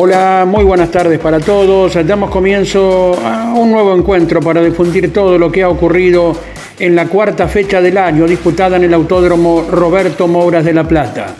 Hola, 0.00 0.44
muy 0.46 0.62
buenas 0.62 0.92
tardes 0.92 1.18
para 1.18 1.40
todos. 1.40 1.94
Damos 2.06 2.30
comienzo 2.30 3.18
a 3.20 3.52
un 3.52 3.72
nuevo 3.72 3.96
encuentro 3.96 4.40
para 4.40 4.62
difundir 4.62 5.12
todo 5.12 5.36
lo 5.36 5.50
que 5.50 5.64
ha 5.64 5.68
ocurrido 5.68 6.36
en 6.78 6.94
la 6.94 7.06
cuarta 7.06 7.48
fecha 7.48 7.80
del 7.80 7.98
año 7.98 8.24
disputada 8.24 8.76
en 8.76 8.84
el 8.84 8.94
Autódromo 8.94 9.66
Roberto 9.68 10.28
Mouras 10.28 10.64
de 10.64 10.72
La 10.72 10.86
Plata, 10.86 11.34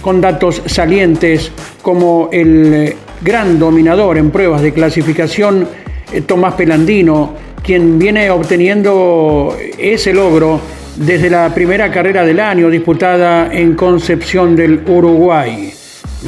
con 0.00 0.20
datos 0.20 0.62
salientes 0.64 1.50
como 1.82 2.28
el 2.30 2.72
eh, 2.72 2.96
gran 3.20 3.58
dominador 3.58 4.16
en 4.16 4.30
pruebas 4.30 4.62
de 4.62 4.72
clasificación, 4.72 5.66
eh, 6.12 6.20
Tomás 6.20 6.54
Pelandino, 6.54 7.34
quien 7.64 7.98
viene 7.98 8.30
obteniendo 8.30 9.56
ese 9.76 10.14
logro 10.14 10.60
desde 10.94 11.28
la 11.28 11.52
primera 11.52 11.90
carrera 11.90 12.24
del 12.24 12.38
año 12.38 12.70
disputada 12.70 13.52
en 13.52 13.74
Concepción 13.74 14.54
del 14.54 14.84
Uruguay. 14.86 15.74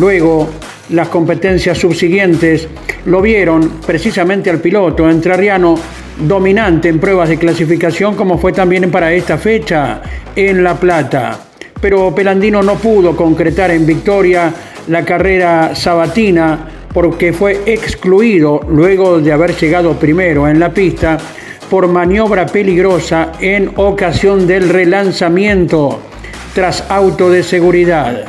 Luego, 0.01 0.49
las 0.91 1.09
competencias 1.09 1.79
subsiguientes 1.79 2.69
lo 3.07 3.21
vieron 3.21 3.81
precisamente 3.85 4.51
al 4.51 4.61
piloto 4.61 5.09
entrerriano 5.09 5.79
dominante 6.19 6.89
en 6.89 6.99
pruebas 6.99 7.29
de 7.29 7.39
clasificación 7.39 8.15
como 8.15 8.39
fue 8.39 8.53
también 8.53 8.91
para 8.91 9.13
esta 9.13 9.37
fecha 9.37 10.01
en 10.35 10.63
La 10.63 10.75
Plata. 10.75 11.39
Pero 11.81 12.15
Pelandino 12.15 12.63
no 12.63 12.77
pudo 12.77 13.17
concretar 13.17 13.71
en 13.71 13.87
victoria 13.87 14.53
la 14.89 15.05
carrera 15.05 15.75
sabatina 15.75 16.69
porque 16.93 17.33
fue 17.33 17.63
excluido 17.67 18.61
luego 18.69 19.21
de 19.21 19.33
haber 19.33 19.55
llegado 19.55 19.95
primero 19.95 20.49
en 20.49 20.59
la 20.59 20.73
pista 20.73 21.19
por 21.69 21.89
maniobra 21.89 22.47
peligrosa 22.47 23.33
en 23.41 23.73
ocasión 23.77 24.47
del 24.47 24.69
relanzamiento 24.69 26.01
tras 26.55 26.85
auto 26.89 27.29
de 27.29 27.43
seguridad. 27.43 28.25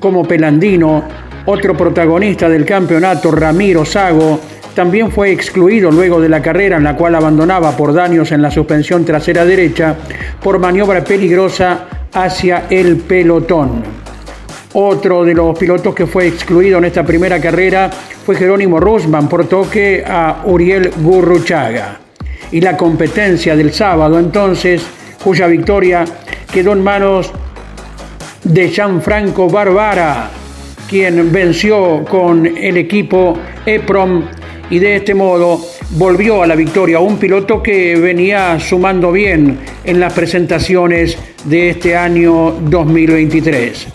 Como 0.00 0.26
Pelandino 0.26 1.04
otro 1.50 1.74
protagonista 1.74 2.46
del 2.46 2.66
campeonato, 2.66 3.30
Ramiro 3.30 3.82
Sago, 3.82 4.38
también 4.74 5.10
fue 5.10 5.32
excluido 5.32 5.90
luego 5.90 6.20
de 6.20 6.28
la 6.28 6.42
carrera 6.42 6.76
en 6.76 6.84
la 6.84 6.94
cual 6.94 7.14
abandonaba 7.14 7.74
por 7.74 7.94
daños 7.94 8.30
en 8.32 8.42
la 8.42 8.50
suspensión 8.50 9.02
trasera 9.02 9.46
derecha 9.46 9.96
por 10.42 10.58
maniobra 10.58 11.02
peligrosa 11.02 11.86
hacia 12.12 12.64
el 12.68 12.98
pelotón. 12.98 13.82
Otro 14.74 15.24
de 15.24 15.32
los 15.32 15.58
pilotos 15.58 15.94
que 15.94 16.06
fue 16.06 16.26
excluido 16.26 16.76
en 16.76 16.84
esta 16.84 17.02
primera 17.02 17.40
carrera 17.40 17.88
fue 18.26 18.36
Jerónimo 18.36 18.78
Rusman 18.78 19.26
por 19.26 19.48
toque 19.48 20.04
a 20.06 20.42
Uriel 20.44 20.92
Gurruchaga. 20.98 21.98
Y 22.52 22.60
la 22.60 22.76
competencia 22.76 23.56
del 23.56 23.72
sábado 23.72 24.18
entonces, 24.18 24.82
cuya 25.24 25.46
victoria 25.46 26.04
quedó 26.52 26.72
en 26.72 26.84
manos 26.84 27.32
de 28.44 28.68
Gianfranco 28.68 29.48
Barbara, 29.48 30.30
quien 30.88 31.30
venció 31.30 32.04
con 32.04 32.46
el 32.46 32.76
equipo 32.78 33.38
EPROM 33.66 34.22
y 34.70 34.78
de 34.78 34.96
este 34.96 35.14
modo 35.14 35.60
volvió 35.90 36.42
a 36.42 36.46
la 36.46 36.54
victoria 36.54 36.98
un 36.98 37.18
piloto 37.18 37.62
que 37.62 37.96
venía 37.96 38.58
sumando 38.58 39.12
bien 39.12 39.58
en 39.84 40.00
las 40.00 40.12
presentaciones 40.12 41.18
de 41.44 41.70
este 41.70 41.96
año 41.96 42.52
2023. 42.62 43.88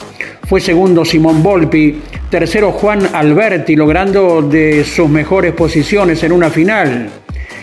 Fue 0.48 0.60
segundo 0.62 1.04
Simón 1.04 1.42
Volpi, 1.42 2.00
tercero 2.30 2.72
Juan 2.72 3.08
Alberti, 3.14 3.76
logrando 3.76 4.42
de 4.42 4.84
sus 4.84 5.10
mejores 5.10 5.54
posiciones 5.54 6.24
en 6.24 6.32
una 6.32 6.50
final. 6.50 7.10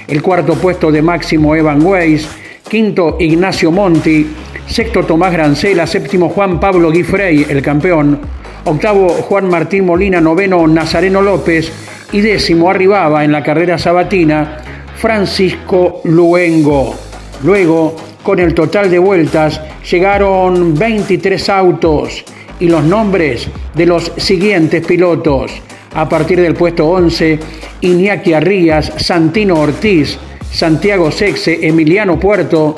El 0.08 0.22
cuarto 0.22 0.54
puesto 0.54 0.90
de 0.90 1.02
Máximo 1.02 1.54
Evan 1.54 1.84
Weiss, 1.84 2.28
quinto 2.68 3.16
Ignacio 3.20 3.70
Monti, 3.70 4.26
sexto 4.66 5.04
Tomás 5.04 5.32
Grancela, 5.32 5.86
séptimo 5.86 6.30
Juan 6.30 6.58
Pablo 6.58 6.90
Guifrey, 6.90 7.46
el 7.48 7.62
campeón, 7.62 8.20
octavo 8.64 9.08
Juan 9.08 9.48
Martín 9.48 9.86
Molina, 9.86 10.20
noveno 10.20 10.66
Nazareno 10.66 11.22
López 11.22 11.72
y 12.12 12.20
décimo 12.20 12.70
arribaba 12.70 13.24
en 13.24 13.32
la 13.32 13.42
carrera 13.42 13.78
sabatina 13.78 14.58
Francisco 14.96 16.00
Luengo. 16.04 16.94
Luego, 17.42 17.96
con 18.22 18.38
el 18.38 18.54
total 18.54 18.90
de 18.90 18.98
vueltas, 18.98 19.60
llegaron 19.90 20.74
23 20.74 21.48
autos 21.48 22.24
y 22.58 22.68
los 22.68 22.84
nombres 22.84 23.48
de 23.74 23.86
los 23.86 24.12
siguientes 24.16 24.86
pilotos. 24.86 25.52
A 25.94 26.08
partir 26.08 26.40
del 26.40 26.54
puesto 26.54 26.86
11, 26.88 27.38
Iñaki 27.80 28.34
Arrías, 28.34 28.92
Santino 28.98 29.58
Ortiz, 29.58 30.18
Santiago 30.52 31.10
Sexe, 31.10 31.58
Emiliano 31.66 32.18
Puerto, 32.20 32.76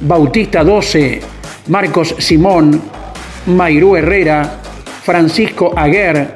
Bautista 0.00 0.62
12, 0.62 1.20
Marcos 1.68 2.14
Simón, 2.18 2.80
Mairú 3.46 3.96
Herrera, 3.96 4.60
Francisco 5.04 5.74
Aguer, 5.76 6.28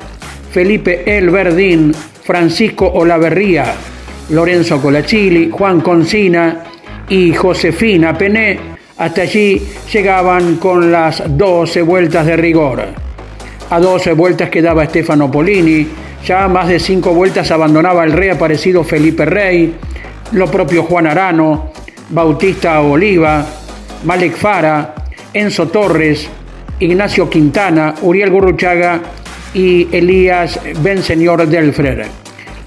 Felipe 0.53 1.17
El 1.17 1.31
Verdín, 1.31 1.95
Francisco 2.23 2.87
Olaverría, 2.87 3.75
Lorenzo 4.29 4.81
Colachili, 4.83 5.51
Juan 5.51 5.81
Concina 5.81 6.65
y 7.09 7.33
Josefina 7.33 8.17
Pené. 8.17 8.61
Hasta 8.99 9.23
allí 9.23 9.67
llegaban 9.91 10.57
con 10.57 10.93
las 10.93 11.23
12 11.27 11.81
vueltas 11.81 12.27
de 12.27 12.37
rigor. 12.37 12.85
A 13.71 13.81
12 13.81 14.13
vueltas 14.13 14.51
quedaba 14.51 14.85
Stefano 14.85 15.31
Polini, 15.31 15.87
ya 16.27 16.47
más 16.49 16.69
de 16.69 16.79
5 16.79 17.15
vueltas 17.15 17.51
abandonaba 17.51 18.05
el 18.05 18.13
reaparecido 18.13 18.85
Felipe 18.85 19.25
Rey, 19.25 19.77
lo 20.33 20.51
propio 20.51 20.83
Juan 20.83 21.07
Arano, 21.07 21.73
Bautista 22.11 22.83
Oliva, 22.83 23.47
Malek 24.05 24.37
Fara, 24.37 24.95
Enzo 25.33 25.69
Torres, 25.69 26.29
Ignacio 26.81 27.29
Quintana, 27.29 27.95
Uriel 28.03 28.31
Gurruchaga 28.31 29.01
y 29.53 29.89
Elías 29.95 30.61
Benseñor 30.81 31.47
Delfrer. 31.47 32.07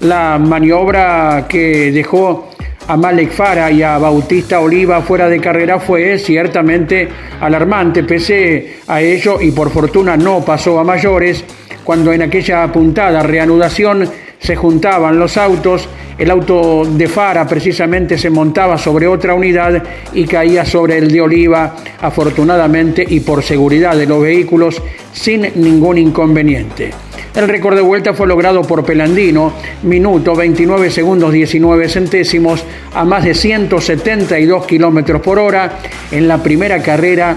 La 0.00 0.38
maniobra 0.38 1.46
que 1.48 1.90
dejó 1.92 2.50
a 2.88 2.96
Malek 2.96 3.30
Fara 3.30 3.70
y 3.70 3.82
a 3.82 3.96
Bautista 3.98 4.60
Oliva 4.60 5.00
fuera 5.02 5.28
de 5.28 5.40
carrera 5.40 5.78
fue 5.78 6.18
ciertamente 6.18 7.08
alarmante, 7.40 8.02
pese 8.02 8.80
a 8.86 9.00
ello 9.00 9.40
y 9.40 9.52
por 9.52 9.70
fortuna 9.70 10.16
no 10.16 10.44
pasó 10.44 10.78
a 10.78 10.84
mayores, 10.84 11.44
cuando 11.84 12.12
en 12.12 12.22
aquella 12.22 12.64
apuntada 12.64 13.22
reanudación 13.22 14.08
se 14.38 14.56
juntaban 14.56 15.18
los 15.18 15.36
autos, 15.36 15.88
el 16.22 16.30
auto 16.30 16.84
de 16.84 17.08
Fara 17.08 17.48
precisamente 17.48 18.16
se 18.16 18.30
montaba 18.30 18.78
sobre 18.78 19.08
otra 19.08 19.34
unidad 19.34 19.82
y 20.14 20.24
caía 20.24 20.64
sobre 20.64 20.98
el 20.98 21.10
de 21.10 21.20
Oliva, 21.20 21.74
afortunadamente 22.00 23.04
y 23.08 23.18
por 23.18 23.42
seguridad 23.42 23.96
de 23.96 24.06
los 24.06 24.22
vehículos, 24.22 24.80
sin 25.12 25.48
ningún 25.56 25.98
inconveniente. 25.98 26.92
El 27.34 27.48
récord 27.48 27.74
de 27.74 27.82
vuelta 27.82 28.14
fue 28.14 28.28
logrado 28.28 28.62
por 28.62 28.84
Pelandino, 28.84 29.52
minuto 29.82 30.36
29 30.36 30.92
segundos 30.92 31.32
19 31.32 31.88
centésimos 31.88 32.64
a 32.94 33.04
más 33.04 33.24
de 33.24 33.34
172 33.34 34.64
kilómetros 34.64 35.20
por 35.22 35.40
hora 35.40 35.80
en 36.12 36.28
la 36.28 36.40
primera 36.40 36.80
carrera 36.80 37.34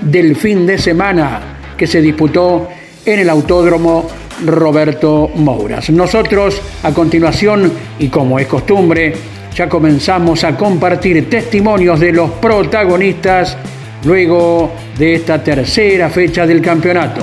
del 0.00 0.34
fin 0.34 0.66
de 0.66 0.78
semana 0.78 1.58
que 1.76 1.86
se 1.86 2.00
disputó 2.00 2.66
en 3.04 3.20
el 3.20 3.30
Autódromo 3.30 4.08
Roberto 4.44 5.30
Mouras. 5.34 5.90
Nosotros, 5.90 6.60
a 6.82 6.92
continuación, 6.92 7.72
y 7.98 8.08
como 8.08 8.38
es 8.38 8.46
costumbre, 8.46 9.14
ya 9.54 9.68
comenzamos 9.68 10.44
a 10.44 10.56
compartir 10.56 11.30
testimonios 11.30 11.98
de 11.98 12.12
los 12.12 12.30
protagonistas 12.32 13.56
luego 14.04 14.72
de 14.98 15.14
esta 15.14 15.42
tercera 15.42 16.10
fecha 16.10 16.46
del 16.46 16.60
campeonato. 16.60 17.22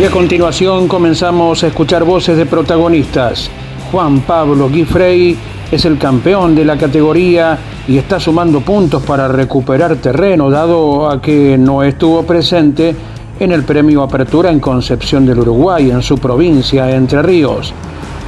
Y 0.00 0.04
a 0.04 0.10
continuación 0.10 0.88
comenzamos 0.88 1.62
a 1.62 1.66
escuchar 1.66 2.04
voces 2.04 2.36
de 2.36 2.46
protagonistas. 2.46 3.50
Juan 3.92 4.20
Pablo 4.20 4.68
Guifrey 4.70 5.36
es 5.70 5.84
el 5.84 5.98
campeón 5.98 6.54
de 6.54 6.64
la 6.64 6.76
categoría 6.76 7.58
y 7.90 7.98
está 7.98 8.20
sumando 8.20 8.60
puntos 8.60 9.02
para 9.02 9.26
recuperar 9.26 9.96
terreno, 9.96 10.48
dado 10.48 11.10
a 11.10 11.20
que 11.20 11.58
no 11.58 11.82
estuvo 11.82 12.22
presente 12.22 12.94
en 13.40 13.50
el 13.50 13.64
premio 13.64 14.04
Apertura 14.04 14.48
en 14.48 14.60
Concepción 14.60 15.26
del 15.26 15.40
Uruguay, 15.40 15.90
en 15.90 16.00
su 16.00 16.16
provincia, 16.16 16.88
Entre 16.94 17.20
Ríos. 17.20 17.74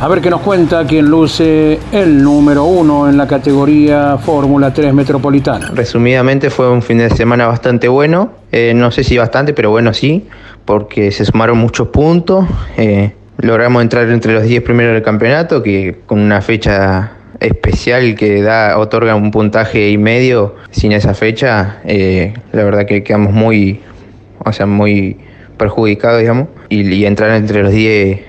A 0.00 0.09
ver 0.09 0.20
qué 0.20 0.31
nos 0.31 0.41
cuenta 0.41 0.85
quien 0.85 1.09
luce 1.09 1.79
el 1.93 2.25
número 2.25 2.64
uno 2.64 3.09
en 3.09 3.17
la 3.17 3.29
categoría 3.29 4.19
Fórmula 4.19 4.75
3 4.75 4.93
Metropolitana. 4.93 5.70
Resumidamente 5.73 6.50
fue 6.50 6.69
un 6.69 6.82
fin 6.82 6.99
de 6.99 7.11
semana 7.11 7.47
bastante 7.47 7.87
bueno, 7.87 8.32
eh, 8.50 8.73
no 8.75 8.91
sé 8.91 9.05
si 9.05 9.17
bastante, 9.17 9.53
pero 9.53 9.70
bueno 9.70 9.94
sí, 9.94 10.26
porque 10.64 11.12
se 11.12 11.25
sumaron 11.25 11.59
muchos 11.59 11.87
puntos. 11.87 12.47
Eh, 12.76 13.12
logramos 13.38 13.81
entrar 13.81 14.11
entre 14.11 14.35
los 14.35 14.43
10 14.43 14.61
primeros 14.64 14.94
del 14.94 15.05
campeonato, 15.05 15.62
que 15.62 16.00
con 16.05 16.19
una 16.19 16.43
fecha 16.43 17.12
especial 17.42 18.14
que 18.14 18.42
da 18.42 18.78
otorga 18.78 19.14
un 19.14 19.30
puntaje 19.30 19.90
y 19.90 19.98
medio 19.98 20.54
sin 20.70 20.92
esa 20.92 21.14
fecha, 21.14 21.80
eh, 21.84 22.34
la 22.52 22.64
verdad 22.64 22.86
que 22.86 23.02
quedamos 23.02 23.32
muy, 23.32 23.80
o 24.44 24.52
sea, 24.52 24.66
muy 24.66 25.18
perjudicados, 25.56 26.20
digamos, 26.20 26.48
y, 26.68 27.04
entrar 27.04 27.30
entre 27.32 27.62
los 27.62 27.72
10 27.72 28.20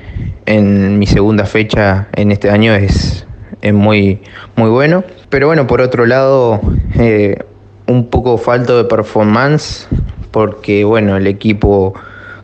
en 0.46 1.00
mi 1.00 1.08
segunda 1.08 1.46
fecha 1.46 2.08
en 2.16 2.32
este 2.32 2.50
año 2.50 2.74
es, 2.74 3.26
es 3.62 3.74
muy, 3.74 4.22
muy 4.56 4.70
bueno. 4.70 5.04
Pero 5.30 5.48
bueno, 5.48 5.66
por 5.68 5.82
otro 5.82 6.06
lado, 6.06 6.62
eh, 6.96 7.38
un 7.88 8.10
poco 8.10 8.38
falto 8.38 8.78
de 8.78 8.84
performance, 8.86 9.88
porque 10.32 10.84
bueno, 10.84 11.18
el 11.18 11.28
equipo 11.28 11.94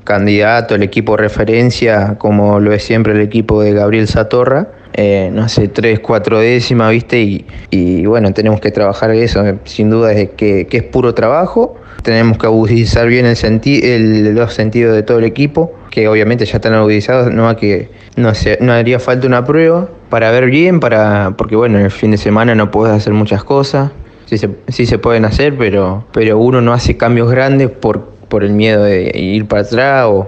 candidato, 0.04 0.75
el 0.75 0.83
equipo 0.83 1.18
referencia, 1.18 2.16
como 2.18 2.60
lo 2.60 2.74
es 2.74 2.83
siempre 2.83 3.13
el 3.13 3.21
equipo 3.21 3.62
de 3.62 3.74
Gabriel 3.74 4.07
Satorra, 4.07 4.69
eh, 5.01 5.31
no 5.31 5.48
sé, 5.48 5.69
tres, 5.69 6.01
cuatro 6.01 6.42
décimas, 6.42 6.92
¿viste? 6.92 7.22
Y, 7.22 7.46
y, 7.69 8.06
bueno, 8.06 8.34
tenemos 8.34 8.60
que 8.60 8.69
trabajar 8.69 9.12
eso, 9.12 9.42
sin 9.63 9.90
duda 9.90 10.12
es 10.12 10.31
que, 10.31 10.68
que 10.68 10.75
es 10.75 10.84
puro 10.84 11.13
trabajo. 11.13 11.78
Tenemos 12.04 12.38
que 12.38 12.48
agudizar 12.48 13.07
bien 13.07 13.25
el, 13.25 13.38
senti 13.38 13.80
el 13.81 14.36
los 14.36 14.54
sentidos 14.54 14.94
de 14.94 15.04
todo 15.04 15.19
el 15.19 15.24
equipo, 15.24 15.72
que 15.90 16.10
obviamente 16.10 16.44
ya 16.44 16.57
están 16.57 16.74
agudizados, 16.74 17.31
no 17.31 17.56
que 17.56 17.90
no, 18.18 18.36
sé, 18.36 18.57
no 18.60 18.74
haría 18.74 19.00
falta 19.00 19.25
una 19.25 19.46
prueba 19.46 19.88
para 20.10 20.31
ver 20.31 20.48
bien, 20.48 20.81
para 20.81 21.34
porque 21.38 21.56
bueno, 21.56 21.80
en 21.80 21.86
el 21.86 21.92
fin 21.92 22.12
de 22.12 22.18
semana 22.18 22.54
no 22.54 22.69
puedes 22.69 22.94
hacer 22.94 23.13
muchas 23.13 23.45
cosas, 23.45 23.92
sí 24.25 24.38
se, 24.38 24.50
sí 24.68 24.86
se 24.86 24.98
pueden 24.98 25.24
hacer, 25.24 25.57
pero, 25.57 26.04
pero 26.12 26.38
uno 26.38 26.60
no 26.60 26.74
hace 26.74 26.98
cambios 26.98 27.31
grandes 27.31 27.69
por, 27.69 28.02
por 28.28 28.44
el 28.44 28.52
miedo 28.52 28.84
de 28.84 29.18
ir 29.18 29.48
para 29.48 29.62
atrás 29.62 30.07
o, 30.07 30.28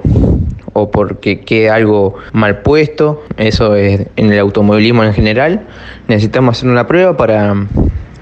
o 0.74 0.90
porque 0.92 1.42
quede 1.42 1.70
algo 1.70 2.16
mal 2.34 2.62
puesto, 2.62 3.24
eso 3.38 3.76
es 3.76 4.08
en 4.16 4.32
el 4.32 4.40
automovilismo 4.40 5.04
en 5.04 5.14
general. 5.14 5.62
Necesitamos 6.08 6.58
hacer 6.58 6.70
una 6.70 6.88
prueba 6.88 7.18
para, 7.18 7.56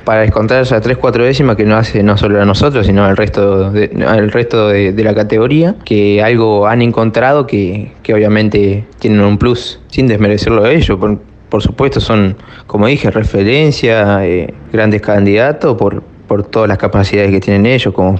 para 0.04 0.22
descontar 0.22 0.62
esas 0.62 0.86
3-4 0.86 1.24
décimas 1.24 1.56
que 1.56 1.66
nos 1.66 1.80
hace 1.80 2.04
no 2.04 2.18
solo 2.18 2.42
a 2.42 2.46
nosotros, 2.46 2.86
sino 2.86 3.06
al 3.06 3.18
resto 3.18 3.72
de, 3.72 3.92
al 4.08 4.32
resto 4.32 4.70
de, 4.70 4.92
de, 4.92 5.04
la 5.04 5.14
categoría, 5.14 5.76
que 5.86 6.24
algo 6.24 6.68
han 6.68 6.82
encontrado 6.82 7.46
que, 7.46 7.92
que, 8.04 8.14
obviamente 8.14 8.86
tienen 9.00 9.22
un 9.22 9.38
plus, 9.38 9.80
sin 9.88 10.08
desmerecerlo 10.08 10.64
a 10.64 10.72
ellos. 10.72 10.98
Por, 10.98 11.20
por 11.50 11.62
supuesto, 11.62 12.00
son, 12.00 12.36
como 12.68 12.88
dije, 12.88 13.12
referencia, 13.12 14.26
eh, 14.26 14.54
grandes 14.72 15.02
candidatos 15.02 15.78
por, 15.78 16.04
por 16.28 16.44
todas 16.44 16.70
las 16.70 16.78
capacidades 16.78 17.32
que 17.32 17.40
tienen 17.40 17.66
ellos, 17.66 17.94
como 17.94 18.20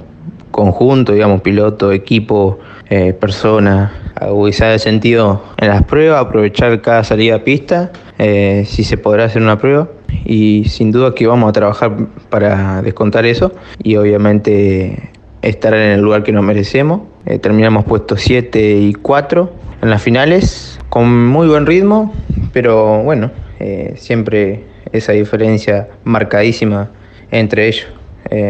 conjunto, 0.50 1.12
digamos, 1.12 1.40
piloto, 1.42 1.92
equipo, 1.92 2.58
eh, 2.90 3.12
persona, 3.12 3.92
agudizar 4.16 4.72
el 4.72 4.80
sentido 4.80 5.44
en 5.58 5.68
las 5.68 5.84
pruebas, 5.84 6.20
aprovechar 6.20 6.80
cada 6.82 7.04
salida 7.04 7.36
a 7.36 7.44
pista, 7.44 7.92
eh, 8.18 8.64
si 8.66 8.82
se 8.82 8.98
podrá 8.98 9.24
hacer 9.24 9.42
una 9.42 9.58
prueba. 9.58 9.88
Y 10.24 10.64
sin 10.68 10.90
duda 10.90 11.14
que 11.14 11.26
vamos 11.26 11.48
a 11.48 11.52
trabajar 11.52 11.96
para 12.28 12.82
descontar 12.82 13.24
eso 13.26 13.52
y 13.80 13.94
obviamente 13.94 15.10
estar 15.40 15.72
en 15.72 15.92
el 15.92 16.00
lugar 16.00 16.24
que 16.24 16.32
nos 16.32 16.42
merecemos. 16.42 17.02
Eh, 17.26 17.38
terminamos 17.38 17.84
puestos 17.84 18.20
7 18.22 18.78
y 18.78 18.92
4 18.94 19.50
en 19.82 19.90
las 19.90 20.02
finales, 20.02 20.78
con 20.88 21.28
muy 21.28 21.46
buen 21.46 21.64
ritmo, 21.64 22.12
pero 22.52 23.04
bueno, 23.04 23.30
eh, 23.60 23.94
siempre 23.96 24.64
esa 24.92 25.12
diferencia 25.12 25.88
marcadísima 26.02 26.90
entre 27.30 27.68
ellos. 27.68 27.86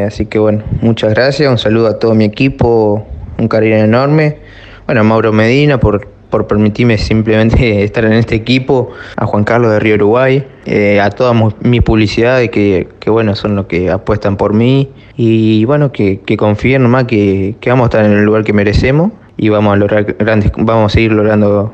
Así 0.06 0.26
que 0.26 0.38
bueno, 0.38 0.62
muchas 0.82 1.14
gracias, 1.14 1.50
un 1.50 1.56
saludo 1.56 1.88
a 1.88 1.98
todo 1.98 2.14
mi 2.14 2.24
equipo, 2.24 3.06
un 3.40 3.48
cariño 3.48 3.76
enorme. 3.76 4.38
Bueno, 4.86 5.00
a 5.00 5.04
Mauro 5.04 5.32
Medina 5.32 5.78
por, 5.78 6.06
por 6.30 6.46
permitirme 6.46 6.98
simplemente 6.98 7.82
estar 7.84 8.04
en 8.04 8.12
este 8.12 8.34
equipo, 8.34 8.90
a 9.16 9.26
Juan 9.26 9.44
Carlos 9.44 9.72
de 9.72 9.80
Río 9.80 9.94
Uruguay, 9.96 10.46
eh, 10.66 11.00
a 11.00 11.10
toda 11.10 11.34
mi 11.60 11.80
publicidad 11.80 12.40
que, 12.50 12.88
que, 12.98 13.10
bueno, 13.10 13.34
son 13.34 13.56
los 13.56 13.66
que 13.66 13.90
apuestan 13.90 14.36
por 14.36 14.52
mí 14.52 14.90
y 15.16 15.64
bueno, 15.64 15.92
que, 15.92 16.20
que 16.20 16.36
confíen 16.36 16.82
nomás 16.82 17.04
que, 17.04 17.56
que 17.60 17.70
vamos 17.70 17.84
a 17.84 17.86
estar 17.86 18.04
en 18.04 18.12
el 18.12 18.24
lugar 18.24 18.44
que 18.44 18.52
merecemos 18.52 19.12
y 19.36 19.48
vamos 19.48 19.72
a 19.72 19.76
lograr 19.76 20.04
grandes, 20.18 20.52
vamos 20.56 20.92
a 20.92 20.94
seguir 20.94 21.12
logrando 21.12 21.72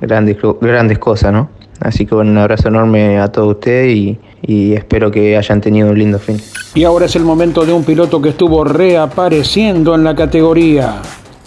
grandes, 0.00 0.36
grandes 0.60 0.98
cosas, 0.98 1.32
¿no? 1.32 1.48
Así 1.80 2.06
que 2.06 2.14
un 2.14 2.36
abrazo 2.38 2.68
enorme 2.68 3.18
a 3.18 3.28
todos 3.28 3.54
ustedes 3.54 3.94
y, 3.94 4.18
y, 4.42 4.72
espero 4.72 5.10
que 5.10 5.36
hayan 5.36 5.60
tenido 5.60 5.90
un 5.90 5.98
lindo 5.98 6.18
fin. 6.18 6.40
Y 6.74 6.84
ahora 6.84 7.06
es 7.06 7.16
el 7.16 7.24
momento 7.24 7.64
de 7.64 7.72
un 7.72 7.84
piloto 7.84 8.20
que 8.20 8.30
estuvo 8.30 8.64
reapareciendo 8.64 9.94
en 9.94 10.04
la 10.04 10.14
categoría. 10.14 11.02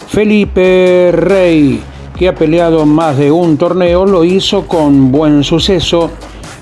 Felipe 0.08 1.10
Rey, 1.12 1.80
que 2.18 2.28
ha 2.28 2.34
peleado 2.34 2.84
más 2.86 3.16
de 3.16 3.30
un 3.30 3.56
torneo, 3.56 4.06
lo 4.06 4.24
hizo 4.24 4.66
con 4.66 5.12
buen 5.12 5.44
suceso 5.44 6.10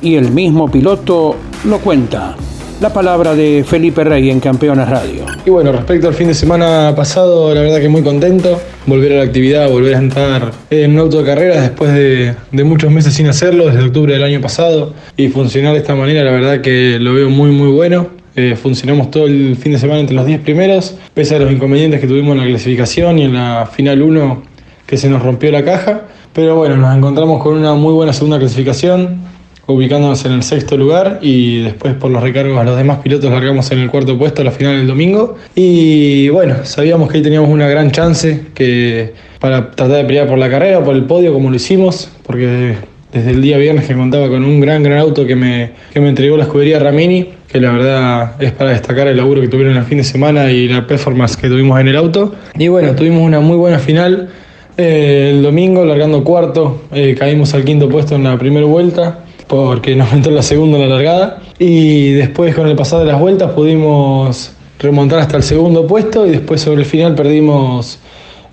y 0.01 0.17
el 0.17 0.31
mismo 0.31 0.71
piloto 0.71 1.37
lo 1.65 1.79
cuenta. 1.79 2.37
La 2.81 2.93
palabra 2.93 3.35
de 3.35 3.65
Felipe 3.67 4.05
Rey 4.05 4.31
en 4.31 4.39
Campeones 4.39 4.89
Radio. 4.89 5.27
Y 5.45 5.51
bueno, 5.51 5.73
respecto 5.73 6.07
al 6.07 6.15
fin 6.15 6.29
de 6.29 6.35
semana 6.35 6.93
pasado, 6.95 7.53
la 7.53 7.61
verdad 7.61 7.81
que 7.81 7.89
muy 7.89 8.03
contento. 8.03 8.61
Volver 8.87 9.15
a 9.15 9.17
la 9.17 9.23
actividad, 9.25 9.69
volver 9.69 9.97
a 9.97 9.99
entrar 9.99 10.53
en 10.71 10.93
un 10.93 11.01
auto 11.01 11.19
de 11.19 11.25
carreras 11.25 11.63
después 11.63 11.93
de, 11.93 12.37
de, 12.53 12.65
muchos 12.65 12.93
meses 12.93 13.15
sin 13.15 13.27
hacerlo, 13.27 13.67
desde 13.67 13.83
octubre 13.83 14.13
del 14.13 14.23
año 14.23 14.41
pasado. 14.41 14.95
Y 15.17 15.27
funcionar 15.27 15.73
de 15.73 15.81
esta 15.81 15.97
manera, 15.97 16.23
la 16.23 16.31
verdad 16.31 16.61
que 16.61 16.99
lo 17.01 17.15
veo 17.15 17.29
muy, 17.31 17.51
muy 17.51 17.73
bueno. 17.73 18.07
Eh, 18.37 18.55
funcionamos 18.55 19.11
todo 19.11 19.27
el 19.27 19.57
fin 19.57 19.73
de 19.73 19.79
semana 19.81 19.99
entre 19.99 20.15
los 20.15 20.25
10 20.25 20.43
primeros, 20.43 20.95
pese 21.15 21.35
a 21.35 21.41
los 21.41 21.51
inconvenientes 21.51 22.01
que 22.01 22.07
tuvimos 22.07 22.37
en 22.37 22.43
la 22.43 22.47
clasificación 22.47 23.19
y 23.19 23.25
en 23.25 23.35
la 23.35 23.67
final 23.67 24.01
1 24.01 24.43
que 24.87 24.97
se 24.97 25.09
nos 25.09 25.21
rompió 25.25 25.51
la 25.51 25.65
caja. 25.65 26.03
Pero 26.33 26.55
bueno, 26.55 26.77
nos 26.77 26.97
encontramos 26.97 27.43
con 27.43 27.57
una 27.57 27.75
muy 27.75 27.93
buena 27.93 28.13
segunda 28.13 28.39
clasificación, 28.39 29.19
ubicándonos 29.69 30.25
en 30.25 30.33
el 30.33 30.43
sexto 30.43 30.79
lugar 30.79 31.19
y 31.21 31.61
después 31.61 31.93
por 31.95 32.11
los 32.11 32.23
recargos 32.23 32.59
a 32.59 32.65
los 32.65 32.77
demás 32.77 33.01
pilotos 33.01 33.31
largamos 33.31 33.71
en 33.71 33.81
el 33.81 33.91
cuarto 33.91 34.19
puesto 34.19 34.41
a 34.41 34.45
la 34.47 34.51
final 34.51 34.79
del 34.79 34.87
domingo. 34.87 35.37
Y 35.55 36.31
bueno, 36.31 36.65
sabíamos 36.65 37.11
que 37.11 37.19
ahí 37.19 37.23
teníamos 37.23 37.51
una 37.51 37.69
gran 37.69 37.91
chance 37.91 38.47
que 38.55 39.13
para 39.39 39.71
tratar 39.73 39.99
de 39.99 40.05
pelear 40.05 40.27
por 40.27 40.39
la 40.39 40.49
carrera, 40.49 40.83
por 40.83 40.97
el 40.97 41.05
podio 41.05 41.35
como 41.35 41.51
lo 41.51 41.57
hicimos, 41.57 42.11
porque 42.27 42.77
desde 43.13 43.31
el 43.31 43.43
día 43.43 43.59
viernes 43.59 43.87
que 43.87 43.95
contaba 43.95 44.29
con 44.29 44.43
un 44.43 44.59
gran, 44.59 44.83
gran 44.83 44.99
auto 44.99 45.27
que 45.27 45.37
me, 45.37 45.73
que 45.93 46.01
me 46.01 46.09
entregó 46.09 46.39
la 46.39 46.45
escudería 46.45 46.79
Ramini, 46.79 47.29
que 47.47 47.61
la 47.61 47.71
verdad 47.73 48.33
es 48.41 48.53
para 48.53 48.71
destacar 48.71 49.07
el 49.07 49.19
laburo 49.19 49.43
que 49.43 49.49
tuvieron 49.49 49.77
el 49.77 49.85
fin 49.85 49.99
de 49.99 50.05
semana 50.05 50.51
y 50.51 50.67
la 50.69 50.87
performance 50.87 51.37
que 51.37 51.49
tuvimos 51.49 51.79
en 51.79 51.89
el 51.89 51.97
auto. 51.97 52.35
Y 52.59 52.69
bueno, 52.69 52.95
tuvimos 52.95 53.21
una 53.21 53.41
muy 53.41 53.59
buena 53.59 53.79
final. 53.79 54.31
Eh, 54.79 55.33
el 55.35 55.43
domingo, 55.43 55.85
largando 55.85 56.25
cuarto, 56.25 56.85
eh, 56.91 57.15
caímos 57.19 57.53
al 57.53 57.65
quinto 57.65 57.89
puesto 57.91 58.15
en 58.15 58.25
la 58.25 58.39
primera 58.39 58.65
vuelta 58.65 59.25
porque 59.49 59.97
nos 59.97 60.13
entró 60.13 60.31
la 60.33 60.43
segunda 60.43 60.79
en 60.79 60.89
la 60.89 60.95
largada. 60.95 61.43
Y 61.59 62.13
después, 62.13 62.55
con 62.55 62.69
el 62.69 62.77
pasar 62.77 63.01
de 63.01 63.07
las 63.07 63.19
vueltas, 63.19 63.51
pudimos 63.53 64.53
remontar 64.79 65.19
hasta 65.19 65.37
el 65.37 65.43
segundo 65.43 65.87
puesto 65.87 66.27
y 66.27 66.31
después 66.31 66.61
sobre 66.61 66.83
el 66.83 66.87
final 66.87 67.15
perdimos 67.15 67.99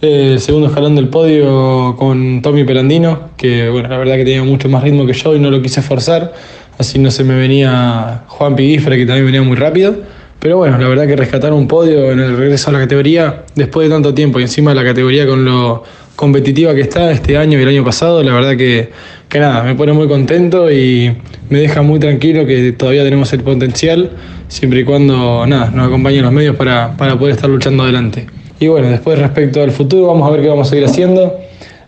eh, 0.01 0.31
el 0.33 0.39
segundo 0.39 0.67
escalón 0.67 0.95
del 0.95 1.07
podio 1.07 1.95
con 1.97 2.41
Tommy 2.41 2.63
Perandino, 2.63 3.29
que 3.37 3.69
bueno, 3.69 3.89
la 3.89 3.97
verdad 3.97 4.15
que 4.15 4.25
tenía 4.25 4.43
mucho 4.43 4.67
más 4.67 4.83
ritmo 4.83 5.05
que 5.05 5.13
yo 5.13 5.35
y 5.35 5.39
no 5.39 5.51
lo 5.51 5.61
quise 5.61 5.81
forzar, 5.81 6.33
así 6.79 6.97
no 6.97 7.11
se 7.11 7.23
me 7.23 7.35
venía 7.35 8.23
Juan 8.27 8.55
Piguifre, 8.55 8.97
que 8.97 9.05
también 9.05 9.25
venía 9.25 9.41
muy 9.43 9.55
rápido. 9.55 9.95
Pero 10.39 10.57
bueno, 10.57 10.77
la 10.77 10.87
verdad 10.87 11.07
que 11.07 11.15
rescatar 11.15 11.53
un 11.53 11.67
podio 11.67 12.11
en 12.11 12.19
el 12.19 12.37
regreso 12.37 12.69
a 12.69 12.73
la 12.73 12.79
categoría 12.79 13.45
después 13.55 13.87
de 13.89 13.95
tanto 13.95 14.13
tiempo 14.13 14.39
y 14.39 14.43
encima 14.43 14.75
la 14.75 14.83
categoría 14.83 15.25
con 15.25 15.43
lo 15.43 15.83
competitiva 16.15 16.73
que 16.73 16.81
está 16.81 17.11
este 17.11 17.37
año 17.37 17.59
y 17.59 17.61
el 17.61 17.67
año 17.67 17.83
pasado, 17.83 18.23
la 18.23 18.33
verdad 18.33 18.55
que, 18.55 18.89
que 19.29 19.39
nada, 19.39 19.63
me 19.63 19.75
pone 19.75 19.93
muy 19.93 20.07
contento 20.07 20.71
y 20.71 21.15
me 21.49 21.59
deja 21.59 21.81
muy 21.81 21.99
tranquilo 21.99 22.45
que 22.45 22.71
todavía 22.71 23.03
tenemos 23.03 23.31
el 23.33 23.41
potencial, 23.41 24.11
siempre 24.47 24.81
y 24.81 24.83
cuando 24.83 25.45
nada, 25.45 25.71
nos 25.71 25.87
acompañen 25.87 26.23
los 26.23 26.31
medios 26.31 26.55
para, 26.55 26.95
para 26.97 27.17
poder 27.17 27.35
estar 27.35 27.49
luchando 27.49 27.83
adelante. 27.83 28.27
Y 28.59 28.67
bueno, 28.67 28.89
después 28.89 29.19
respecto 29.19 29.61
al 29.61 29.71
futuro, 29.71 30.07
vamos 30.07 30.27
a 30.27 30.31
ver 30.31 30.41
qué 30.41 30.47
vamos 30.47 30.67
a 30.67 30.69
seguir 30.69 30.85
haciendo. 30.85 31.35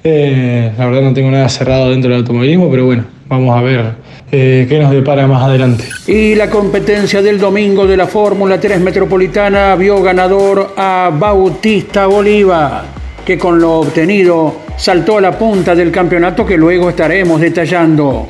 Eh, 0.04 0.72
la 0.78 0.86
verdad 0.86 1.02
no 1.02 1.14
tengo 1.14 1.32
nada 1.32 1.50
cerrado 1.50 1.90
dentro 1.90 2.10
del 2.10 2.20
automovilismo, 2.20 2.70
pero 2.70 2.86
bueno, 2.86 3.06
vamos 3.28 3.58
a 3.58 3.62
ver 3.62 3.86
eh, 4.32 4.66
qué 4.70 4.80
nos 4.80 4.92
depara 4.92 5.28
más 5.28 5.44
adelante. 5.44 5.86
Y 6.08 6.36
la 6.36 6.50
competencia 6.50 7.22
del 7.22 7.40
domingo 7.40 7.88
de 7.88 7.98
la 7.98 8.08
Fórmula 8.08 8.60
3 8.60 8.80
Metropolitana 8.82 9.76
vio 9.76 10.02
ganador 10.02 10.74
a 10.76 11.12
Bautista 11.18 12.08
Bolívar, 12.08 12.84
que 13.28 13.38
con 13.38 13.60
lo 13.60 13.80
obtenido 13.80 14.62
saltó 14.78 15.18
a 15.18 15.22
la 15.22 15.38
punta 15.38 15.76
del 15.76 15.92
campeonato 15.92 16.46
que 16.46 16.56
luego 16.56 16.90
estaremos 16.90 17.42
detallando. 17.42 18.30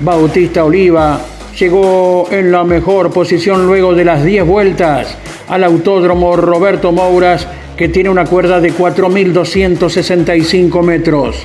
Bautista 0.00 0.64
Oliva 0.64 1.20
llegó 1.56 2.26
en 2.28 2.50
la 2.50 2.64
mejor 2.64 3.12
posición 3.12 3.64
luego 3.64 3.94
de 3.94 4.04
las 4.04 4.24
10 4.24 4.44
vueltas 4.44 5.16
al 5.46 5.62
autódromo 5.62 6.34
Roberto 6.34 6.90
Mouras 6.90 7.46
que 7.76 7.88
tiene 7.88 8.10
una 8.10 8.24
cuerda 8.24 8.60
de 8.60 8.74
4.265 8.74 10.82
metros. 10.82 11.36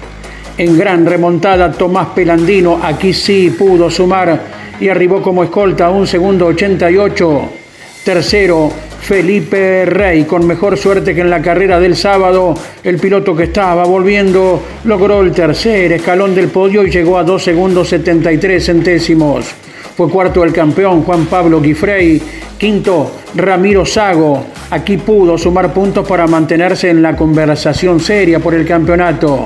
En 0.58 0.76
gran 0.76 1.06
remontada, 1.06 1.72
Tomás 1.72 2.08
Pelandino 2.16 2.80
aquí 2.82 3.14
sí 3.14 3.52
pudo 3.52 3.92
sumar 3.92 4.42
y 4.80 4.90
arribó 4.90 5.22
como 5.22 5.44
escolta 5.44 5.92
un 5.92 6.08
segundo 6.08 6.48
88. 6.48 7.42
Tercero, 8.04 8.72
Felipe 9.08 9.86
Rey, 9.86 10.26
con 10.26 10.46
mejor 10.46 10.78
suerte 10.78 11.16
que 11.16 11.22
en 11.22 11.30
la 11.30 11.42
carrera 11.42 11.80
del 11.80 11.96
sábado. 11.96 12.54
El 12.84 12.98
piloto 12.98 13.34
que 13.34 13.44
estaba 13.44 13.86
volviendo 13.86 14.62
logró 14.84 15.22
el 15.22 15.32
tercer 15.32 15.94
escalón 15.94 16.36
del 16.36 16.50
podio 16.50 16.86
y 16.86 16.92
llegó 16.92 17.18
a 17.18 17.24
2 17.24 17.42
segundos 17.42 17.88
73 17.88 18.66
centésimos. 18.66 19.46
Fue 19.96 20.10
cuarto 20.10 20.44
el 20.44 20.52
campeón 20.52 21.04
Juan 21.04 21.26
Pablo 21.28 21.62
Guifrey. 21.62 22.22
Quinto, 22.58 23.14
Ramiro 23.34 23.86
Sago. 23.86 24.48
Aquí 24.72 24.98
pudo 24.98 25.38
sumar 25.38 25.74
puntos 25.74 26.06
para 26.06 26.28
mantenerse 26.28 26.90
en 26.90 27.02
la 27.02 27.16
conversación 27.16 28.02
seria 28.02 28.42
por 28.42 28.56
el 28.56 28.68
campeonato. 28.68 29.46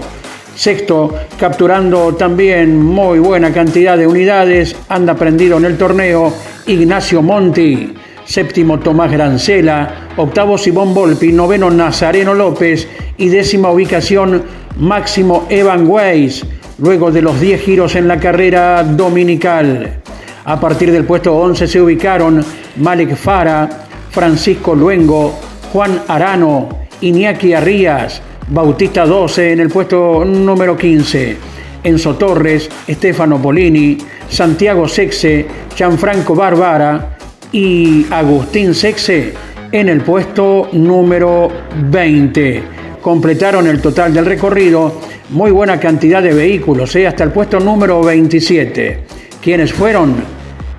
Sexto, 0.56 1.14
capturando 1.40 2.16
también 2.16 2.82
muy 2.82 3.20
buena 3.20 3.54
cantidad 3.54 3.96
de 3.96 4.08
unidades, 4.08 4.76
anda 4.90 5.14
prendido 5.14 5.58
en 5.58 5.66
el 5.66 5.78
torneo 5.78 6.34
Ignacio 6.66 7.22
Monti. 7.22 7.94
Séptimo, 8.26 8.80
Tomás 8.80 9.12
Grancela. 9.12 10.10
Octavo, 10.18 10.58
Simón 10.58 10.94
Volpi. 10.94 11.32
Noveno, 11.32 11.70
Nazareno 11.70 12.34
López. 12.34 12.88
Y 13.18 13.30
décima 13.30 13.72
ubicación, 13.72 14.44
Máximo 14.78 15.46
Evan 15.50 15.88
Weiss. 15.88 16.46
Luego 16.80 17.12
de 17.12 17.22
los 17.22 17.40
10 17.40 17.62
giros 17.62 17.96
en 17.96 18.08
la 18.08 18.20
carrera 18.20 18.84
dominical. 18.84 20.02
A 20.46 20.60
partir 20.60 20.92
del 20.92 21.06
puesto 21.06 21.36
11 21.36 21.68
se 21.68 21.82
ubicaron 21.82 22.44
Malek 22.78 23.16
Fara, 23.16 23.70
Francisco 24.10 24.74
Luengo, 24.74 25.40
Juan 25.72 26.02
Arano, 26.08 26.68
Iñaki 27.02 27.54
Arrías, 27.54 28.22
Bautista 28.50 29.06
12 29.06 29.54
en 29.54 29.60
el 29.60 29.70
puesto 29.70 30.26
número 30.26 30.76
15, 30.76 31.38
Enzo 31.84 32.16
Torres, 32.16 32.70
Estefano 32.88 33.40
Polini, 33.40 33.98
Santiago 34.28 34.88
Sexe, 34.88 35.46
Gianfranco 35.76 36.34
Barbara 36.34 37.18
y 37.52 38.06
Agustín 38.10 38.74
Sexe 38.74 39.34
en 39.72 39.90
el 39.90 40.02
puesto 40.02 40.70
número 40.74 41.50
20. 41.90 42.64
Completaron 43.02 43.68
el 43.68 43.82
total 43.82 44.14
del 44.14 44.26
recorrido, 44.26 45.02
muy 45.30 45.52
buena 45.52 45.80
cantidad 45.80 46.22
de 46.22 46.34
vehículos, 46.34 46.96
¿eh? 46.96 47.08
hasta 47.08 47.24
el 47.24 47.32
puesto 47.32 47.60
número 47.60 48.02
27 48.02 49.22
quienes 49.42 49.74
fueron 49.74 50.16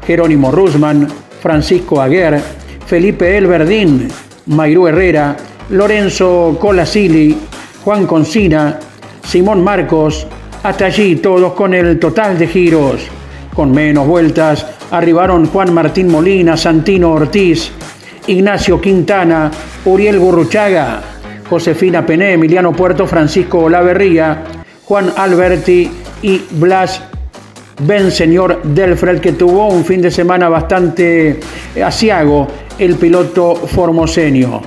Jerónimo 0.07 0.50
Rusman, 0.52 1.09
Francisco 1.41 2.00
Aguer, 2.00 2.41
Felipe 2.87 3.37
Elverdín, 3.37 4.09
Mayrú 4.47 4.87
Herrera, 4.87 5.37
Lorenzo 5.71 6.57
Colasili, 6.61 7.37
Juan 7.85 8.07
Concina, 8.07 8.79
Simón 9.25 9.62
Marcos, 9.62 10.26
hasta 10.62 10.87
allí 10.87 11.17
todos 11.17 11.52
con 11.55 11.75
el 11.75 11.99
total 11.99 12.38
de 12.38 12.47
giros. 12.47 13.02
Con 13.55 13.73
menos 13.73 14.07
vueltas 14.07 14.64
arribaron 14.93 15.47
Juan 15.47 15.73
Martín 15.75 16.09
Molina, 16.09 16.57
Santino 16.57 17.13
Ortiz, 17.13 17.73
Ignacio 18.27 18.81
Quintana, 18.81 19.51
Uriel 19.87 20.19
Gurruchaga, 20.19 21.03
Josefina 21.49 22.07
Pené, 22.07 22.35
Emiliano 22.35 22.73
Puerto, 22.73 23.07
Francisco 23.07 23.59
Olaverría, 23.61 24.45
Juan 24.85 25.13
Alberti 25.17 25.91
y 26.23 26.43
Blas 26.53 27.03
Ben 27.81 28.11
Señor 28.11 28.63
Delfred, 28.63 29.21
que 29.21 29.33
tuvo 29.33 29.69
un 29.69 29.85
fin 29.85 30.03
de 30.03 30.11
semana 30.11 30.49
bastante 30.49 31.41
asiago, 31.83 32.47
el 32.79 32.97
piloto 32.97 33.55
formoseño. 33.57 34.61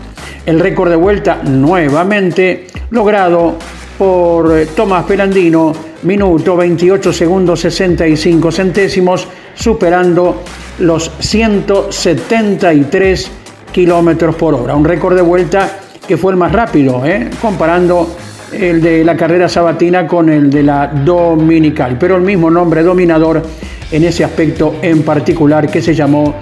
El 0.46 0.60
récord 0.60 0.89
de 0.89 0.96
vuelta 0.96 1.39
nuevamente 1.44 2.67
logrado 2.89 3.55
por 3.98 4.65
Tomás 4.75 5.05
Pelandino, 5.05 5.72
minuto 6.03 6.58
28 6.58 7.13
segundos 7.13 7.62
65 7.62 8.51
centésimos, 8.51 9.27
superando 9.55 10.43
los 10.79 11.12
173 11.19 13.31
kilómetros 13.71 14.35
por 14.35 14.53
hora. 14.53 14.75
Un 14.75 14.83
récord 14.85 15.15
de 15.15 15.21
vuelta 15.21 15.79
que 16.07 16.17
fue 16.17 16.33
el 16.33 16.38
más 16.38 16.51
rápido, 16.51 17.05
¿eh? 17.05 17.29
comparando 17.41 18.15
el 18.51 18.81
de 18.81 19.03
la 19.03 19.17
carrera 19.17 19.50
sabatina 19.50 20.07
con 20.07 20.29
el 20.29 20.50
de 20.50 20.63
la 20.63 20.88
dominical, 20.88 21.97
pero 22.00 22.15
el 22.15 22.21
mismo 22.21 22.50
nombre 22.50 22.83
dominador 22.83 23.43
en 23.91 24.03
ese 24.03 24.24
aspecto 24.24 24.75
en 24.81 25.03
particular 25.03 25.69
que 25.69 25.81
se 25.81 25.93
llamó 25.93 26.35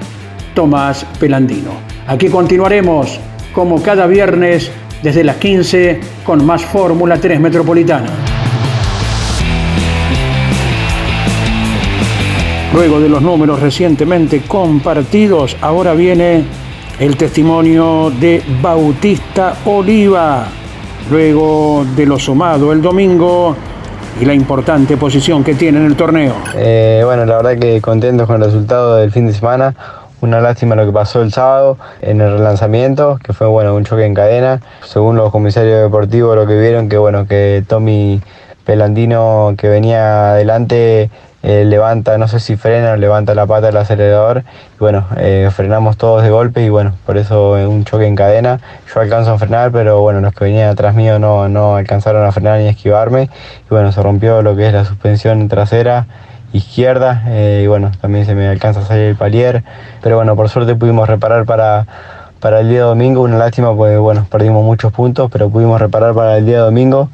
Tomás 0.53 1.05
Pelandino. 1.19 1.71
Aquí 2.07 2.27
continuaremos 2.27 3.19
como 3.53 3.81
cada 3.81 4.07
viernes 4.07 4.71
desde 5.01 5.23
las 5.23 5.37
15 5.37 5.99
con 6.25 6.45
más 6.45 6.63
Fórmula 6.63 7.17
3 7.17 7.39
Metropolitana. 7.39 8.32
Luego 12.73 12.99
de 12.99 13.07
los 13.07 13.21
números 13.21 13.61
recientemente 13.61 14.41
compartidos, 14.47 15.55
ahora 15.61 15.93
viene 15.93 16.43
el 16.99 17.15
testimonio 17.15 18.11
de 18.19 18.41
Bautista 18.63 19.53
Oliva 19.65 20.47
luego 21.11 21.85
de 21.95 22.05
lo 22.07 22.17
sumado 22.17 22.71
el 22.71 22.81
domingo 22.81 23.55
y 24.19 24.25
la 24.25 24.33
importante 24.33 24.97
posición 24.97 25.43
que 25.43 25.53
tiene 25.53 25.79
en 25.79 25.85
el 25.85 25.95
torneo. 25.95 26.33
Eh, 26.55 27.03
bueno, 27.05 27.25
la 27.25 27.37
verdad 27.37 27.57
que 27.59 27.79
contentos 27.79 28.25
con 28.25 28.37
el 28.37 28.43
resultado 28.43 28.95
del 28.95 29.11
fin 29.11 29.27
de 29.27 29.33
semana. 29.33 29.75
Una 30.21 30.41
lástima 30.41 30.75
lo 30.75 30.85
que 30.85 30.91
pasó 30.91 31.21
el 31.21 31.31
sábado 31.31 31.77
en 32.01 32.21
el 32.21 32.37
relanzamiento, 32.37 33.19
que 33.23 33.33
fue 33.33 33.45
bueno, 33.45 33.75
un 33.75 33.83
choque 33.83 34.05
en 34.05 34.15
cadena. 34.15 34.61
Según 34.83 35.15
los 35.15 35.31
comisarios 35.31 35.83
deportivos 35.83 36.35
lo 36.35 36.47
que 36.47 36.59
vieron, 36.59 36.89
que 36.89 36.97
bueno, 36.97 37.27
que 37.27 37.63
Tommy 37.67 38.21
Pelandino 38.65 39.53
que 39.57 39.67
venía 39.67 40.31
adelante 40.31 41.09
eh, 41.43 41.65
levanta, 41.65 42.17
no 42.17 42.29
sé 42.29 42.39
si 42.39 42.55
frena 42.55 42.95
levanta 42.95 43.35
la 43.35 43.45
pata 43.45 43.67
del 43.67 43.75
acelerador. 43.75 44.43
Bueno, 44.79 45.05
eh, 45.17 45.49
frenamos 45.53 45.97
todos 45.97 46.23
de 46.23 46.29
golpe 46.29 46.63
y 46.63 46.69
bueno, 46.69 46.93
por 47.05 47.17
eso 47.17 47.51
un 47.51 47.83
choque 47.83 48.07
en 48.07 48.15
cadena. 48.15 48.61
Yo 48.93 49.01
alcanzo 49.01 49.33
a 49.33 49.37
frenar, 49.37 49.71
pero 49.73 49.99
bueno, 49.99 50.21
los 50.21 50.33
que 50.33 50.45
venían 50.45 50.69
atrás 50.69 50.95
mío 50.95 51.19
no, 51.19 51.49
no 51.49 51.75
alcanzaron 51.75 52.25
a 52.25 52.31
frenar 52.31 52.59
ni 52.59 52.67
a 52.67 52.69
esquivarme. 52.69 53.29
Y 53.65 53.69
bueno, 53.69 53.91
se 53.91 54.01
rompió 54.01 54.41
lo 54.41 54.55
que 54.55 54.67
es 54.67 54.73
la 54.73 54.85
suspensión 54.85 55.49
trasera 55.49 56.07
izquierda 56.53 57.23
eh, 57.27 57.61
y 57.65 57.67
bueno, 57.67 57.91
también 57.99 58.25
se 58.25 58.35
me 58.35 58.47
alcanza 58.47 58.79
a 58.79 58.85
salir 58.85 59.03
el 59.03 59.15
palier. 59.17 59.65
Pero 60.01 60.15
bueno, 60.15 60.37
por 60.37 60.47
suerte 60.47 60.75
pudimos 60.75 61.09
reparar 61.09 61.45
para 61.45 61.85
para 62.39 62.59
el 62.59 62.67
día 62.67 62.83
domingo, 62.83 63.21
una 63.21 63.37
lástima 63.37 63.73
pues 63.73 63.97
bueno, 63.97 64.27
perdimos 64.29 64.65
muchos 64.65 64.91
puntos, 64.91 65.31
pero 65.31 65.49
pudimos 65.49 65.79
reparar 65.79 66.13
para 66.13 66.37
el 66.37 66.45
día 66.45 66.59
domingo 66.59 67.09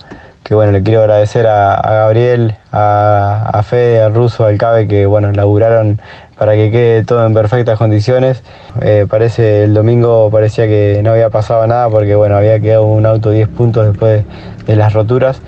que 0.50 0.56
bueno, 0.56 0.72
le 0.72 0.82
quiero 0.82 1.02
agradecer 1.02 1.46
a, 1.46 1.80
Gabriel, 1.80 2.56
a, 2.72 3.52
a, 3.54 3.62
Fede, 3.62 4.02
al 4.02 4.16
Ruso, 4.16 4.46
al 4.46 4.58
Cabe, 4.58 4.88
que 4.88 5.06
bueno, 5.06 5.32
laburaron 5.32 6.02
para 6.40 6.56
que 6.56 6.72
quede 6.72 7.06
todo 7.06 7.24
en 7.24 7.36
perfectas 7.36 7.78
condiciones. 7.78 8.42
Eh, 8.82 9.06
parece 9.08 9.66
el 9.66 9.76
domingo 9.76 10.32
parecía 10.32 10.66
que 10.66 11.02
no 11.04 11.12
había 11.12 11.30
pasado 11.30 11.68
nada 11.68 11.88
porque 11.90 12.16
bueno, 12.16 12.36
había 12.36 12.60
quedado 12.60 12.88
un 12.88 13.06
auto 13.06 13.30
10 13.30 13.48
puntos 13.50 13.90
después 13.90 14.26
de 14.66 14.76
las 14.76 14.94
roturas. 14.94 15.40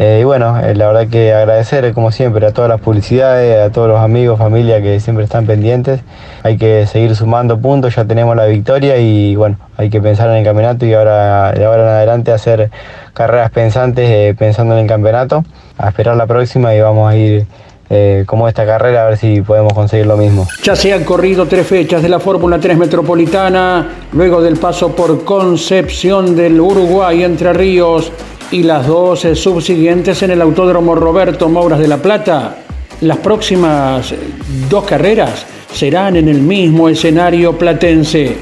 Eh, 0.00 0.18
y 0.20 0.24
bueno, 0.24 0.56
eh, 0.60 0.76
la 0.76 0.86
verdad 0.86 1.08
que 1.08 1.34
agradecer 1.34 1.92
como 1.92 2.12
siempre 2.12 2.46
a 2.46 2.52
todas 2.52 2.70
las 2.70 2.80
publicidades, 2.80 3.66
a 3.66 3.72
todos 3.72 3.88
los 3.88 3.98
amigos, 3.98 4.38
familia 4.38 4.80
que 4.80 5.00
siempre 5.00 5.24
están 5.24 5.44
pendientes. 5.44 6.02
Hay 6.44 6.56
que 6.56 6.86
seguir 6.86 7.16
sumando 7.16 7.58
puntos, 7.58 7.96
ya 7.96 8.04
tenemos 8.04 8.36
la 8.36 8.46
victoria 8.46 8.98
y 8.98 9.34
bueno, 9.34 9.58
hay 9.76 9.90
que 9.90 10.00
pensar 10.00 10.30
en 10.30 10.36
el 10.36 10.44
campeonato 10.44 10.86
y 10.86 10.94
ahora 10.94 11.50
de 11.50 11.64
ahora 11.64 11.82
en 11.82 11.88
adelante 11.88 12.30
hacer 12.30 12.70
carreras 13.12 13.50
pensantes 13.50 14.08
eh, 14.08 14.36
pensando 14.38 14.74
en 14.74 14.82
el 14.82 14.86
campeonato. 14.86 15.44
A 15.78 15.88
esperar 15.88 16.16
la 16.16 16.28
próxima 16.28 16.72
y 16.76 16.80
vamos 16.80 17.10
a 17.10 17.16
ir 17.16 17.46
como 18.26 18.48
esta 18.48 18.66
carrera 18.66 19.04
a 19.04 19.08
ver 19.08 19.16
si 19.16 19.40
podemos 19.40 19.72
conseguir 19.72 20.06
lo 20.06 20.18
mismo. 20.18 20.46
Ya 20.62 20.76
se 20.76 20.92
han 20.92 21.04
corrido 21.04 21.46
tres 21.46 21.66
fechas 21.66 22.02
de 22.02 22.10
la 22.10 22.20
Fórmula 22.20 22.60
3 22.60 22.76
Metropolitana, 22.76 23.88
luego 24.12 24.42
del 24.42 24.58
paso 24.58 24.94
por 24.94 25.24
Concepción 25.24 26.36
del 26.36 26.60
Uruguay, 26.60 27.24
Entre 27.24 27.50
Ríos, 27.54 28.12
y 28.50 28.62
las 28.62 28.86
dos 28.86 29.26
subsiguientes 29.34 30.22
en 30.22 30.30
el 30.30 30.40
Autódromo 30.40 30.94
Roberto 30.94 31.48
Mouras 31.48 31.78
de 31.78 31.88
la 31.88 31.98
Plata. 31.98 32.58
Las 33.02 33.18
próximas 33.18 34.14
dos 34.68 34.84
carreras 34.84 35.46
serán 35.72 36.16
en 36.16 36.28
el 36.28 36.40
mismo 36.40 36.88
escenario 36.88 37.56
platense, 37.56 38.36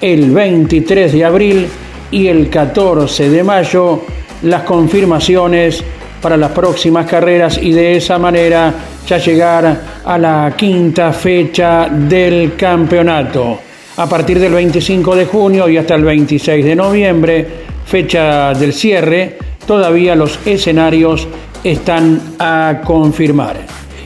el 0.00 0.30
23 0.30 1.12
de 1.12 1.24
abril 1.24 1.68
y 2.10 2.28
el 2.28 2.48
14 2.48 3.30
de 3.30 3.42
mayo, 3.42 4.02
las 4.42 4.62
confirmaciones 4.62 5.82
para 6.22 6.36
las 6.36 6.52
próximas 6.52 7.06
carreras 7.06 7.58
y 7.60 7.72
de 7.72 7.96
esa 7.96 8.18
manera 8.18 8.72
ya 9.06 9.18
llegar 9.18 9.80
a 10.04 10.18
la 10.18 10.54
quinta 10.56 11.12
fecha 11.12 11.88
del 11.88 12.54
campeonato. 12.56 13.58
A 13.96 14.08
partir 14.08 14.38
del 14.38 14.52
25 14.52 15.16
de 15.16 15.26
junio 15.26 15.68
y 15.68 15.76
hasta 15.76 15.96
el 15.96 16.04
26 16.04 16.64
de 16.64 16.76
noviembre, 16.76 17.67
fecha 17.88 18.52
del 18.52 18.74
cierre, 18.74 19.38
todavía 19.66 20.14
los 20.14 20.38
escenarios 20.44 21.26
están 21.64 22.20
a 22.38 22.82
confirmar. 22.84 23.56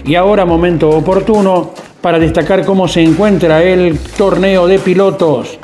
Y 0.05 0.15
ahora 0.15 0.45
momento 0.45 0.89
oportuno 0.89 1.73
para 2.01 2.21
destacar 2.21 2.65
cómo 2.65 2.87
se 2.87 3.03
encuentra 3.03 3.61
el 3.63 3.99
torneo 4.17 4.69
de 4.69 4.79
pilotos, 4.79 5.59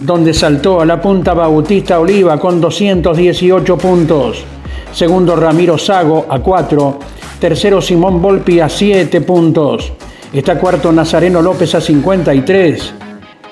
donde 0.00 0.34
saltó 0.34 0.80
a 0.80 0.84
la 0.84 1.00
punta 1.00 1.32
Bautista 1.32 2.00
Oliva 2.00 2.40
con 2.40 2.60
218 2.60 3.78
puntos. 3.78 4.42
Segundo 4.92 5.36
Ramiro 5.36 5.78
Sago 5.78 6.26
a 6.28 6.40
4. 6.40 6.98
Tercero 7.38 7.80
Simón 7.80 8.20
Volpi 8.20 8.58
a 8.58 8.68
7 8.68 9.20
puntos. 9.20 9.92
Está 10.32 10.58
cuarto 10.58 10.90
Nazareno 10.90 11.40
López 11.40 11.72
a 11.76 11.80
53. 11.80 12.94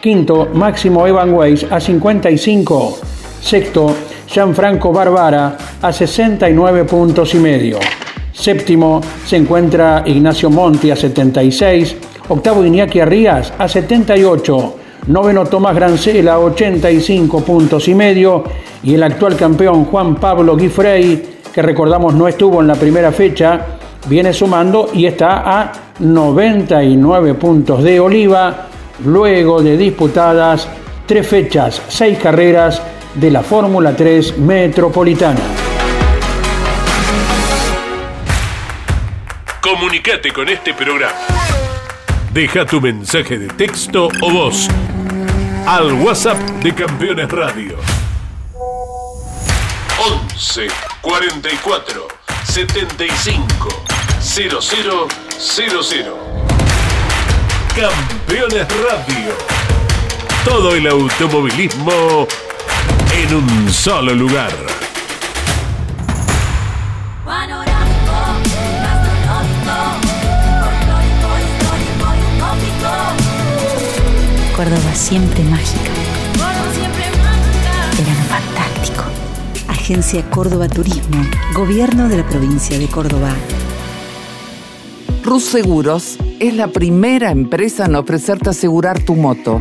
Quinto 0.02 0.48
Máximo 0.52 1.06
Evan 1.06 1.32
Weiss 1.34 1.66
a 1.70 1.78
55. 1.78 2.98
Sexto 3.40 3.94
Gianfranco 4.28 4.92
Barbara 4.92 5.56
a 5.80 5.90
69 5.90 6.84
puntos 6.84 7.34
y 7.34 7.38
medio. 7.38 7.78
Séptimo 8.30 9.00
se 9.24 9.36
encuentra 9.36 10.02
Ignacio 10.04 10.50
Monti 10.50 10.90
a 10.90 10.96
76. 10.96 11.96
Octavo 12.28 12.62
Iñaki 12.62 13.00
Arrías 13.00 13.54
a 13.58 13.66
78. 13.66 14.74
Noveno 15.06 15.46
Tomás 15.46 15.74
Grancela 15.74 16.34
a 16.34 16.40
85 16.40 17.40
puntos 17.40 17.88
y 17.88 17.94
medio. 17.94 18.44
Y 18.82 18.94
el 18.94 19.02
actual 19.02 19.34
campeón 19.34 19.86
Juan 19.86 20.16
Pablo 20.16 20.56
Guifrey, 20.56 21.40
que 21.52 21.62
recordamos 21.62 22.14
no 22.14 22.28
estuvo 22.28 22.60
en 22.60 22.66
la 22.68 22.74
primera 22.74 23.10
fecha, 23.10 23.60
viene 24.06 24.34
sumando 24.34 24.90
y 24.92 25.06
está 25.06 25.60
a 25.60 25.72
99 26.00 27.34
puntos 27.34 27.82
de 27.82 27.98
Oliva, 27.98 28.66
luego 29.06 29.62
de 29.62 29.76
disputadas 29.78 30.68
tres 31.06 31.26
fechas, 31.26 31.80
seis 31.88 32.18
carreras 32.18 32.82
de 33.14 33.30
la 33.30 33.42
Fórmula 33.42 33.94
3 33.94 34.38
Metropolitana. 34.38 35.40
Comunicate 39.60 40.32
con 40.32 40.48
este 40.48 40.74
programa. 40.74 41.12
Deja 42.32 42.64
tu 42.64 42.80
mensaje 42.80 43.38
de 43.38 43.48
texto 43.48 44.08
o 44.22 44.30
voz 44.30 44.68
al 45.66 45.92
WhatsApp 45.92 46.38
de 46.62 46.74
Campeones 46.74 47.30
Radio. 47.30 47.76
11 50.38 50.68
44 51.00 52.08
75 52.44 53.68
0000. 54.20 55.08
Campeones 57.74 58.66
Radio. 58.82 59.34
Todo 60.44 60.74
el 60.74 60.86
automovilismo 60.86 62.26
en 63.20 63.34
un 63.34 63.72
solo 63.72 64.14
lugar. 64.14 64.52
Córdoba 74.54 74.94
siempre 74.94 75.42
mágica. 75.44 75.90
Verano 77.96 78.24
fantástico. 78.28 79.02
Agencia 79.68 80.22
Córdoba 80.30 80.68
Turismo. 80.68 81.24
Gobierno 81.54 82.08
de 82.08 82.18
la 82.18 82.28
provincia 82.28 82.78
de 82.78 82.86
Córdoba. 82.86 83.30
Rus 85.24 85.44
Seguros 85.44 86.18
es 86.38 86.54
la 86.54 86.68
primera 86.68 87.32
empresa 87.32 87.86
en 87.86 87.96
ofrecerte 87.96 88.50
asegurar 88.50 89.00
tu 89.00 89.16
moto. 89.16 89.60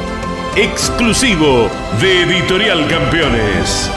Exclusivo 0.55 1.69
de 2.01 2.23
Editorial 2.23 2.85
Campeones. 2.89 3.89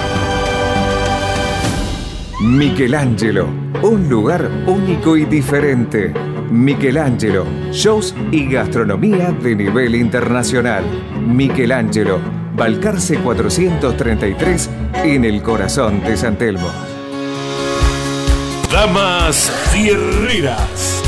Michelangelo, 2.40 3.48
un 3.82 4.08
lugar 4.08 4.48
único 4.64 5.16
y 5.16 5.24
diferente. 5.24 6.14
Michelangelo, 6.52 7.44
shows 7.72 8.14
y 8.30 8.46
gastronomía 8.46 9.32
de 9.32 9.56
nivel 9.56 9.96
internacional. 9.96 10.84
Michelangelo, 11.26 12.20
Balcarce 12.54 13.16
433 13.16 14.70
en 15.02 15.24
el 15.24 15.42
corazón 15.42 16.04
de 16.04 16.16
San 16.16 16.38
Telmo. 16.38 16.70
Damas 18.70 19.50
Fierreras. 19.72 21.02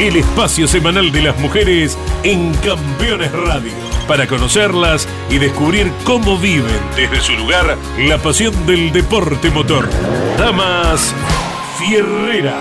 El 0.00 0.16
espacio 0.16 0.66
semanal 0.66 1.12
de 1.12 1.22
las 1.22 1.38
mujeres 1.38 1.96
en 2.24 2.52
Campeones 2.54 3.30
Radio. 3.30 3.83
Para 4.06 4.26
conocerlas 4.26 5.08
y 5.30 5.38
descubrir 5.38 5.90
cómo 6.04 6.38
viven 6.38 6.78
desde 6.94 7.20
su 7.20 7.32
lugar 7.32 7.78
la 7.98 8.18
pasión 8.18 8.66
del 8.66 8.92
deporte 8.92 9.50
motor. 9.50 9.88
Damas 10.38 11.14
Fierreras. 11.78 12.54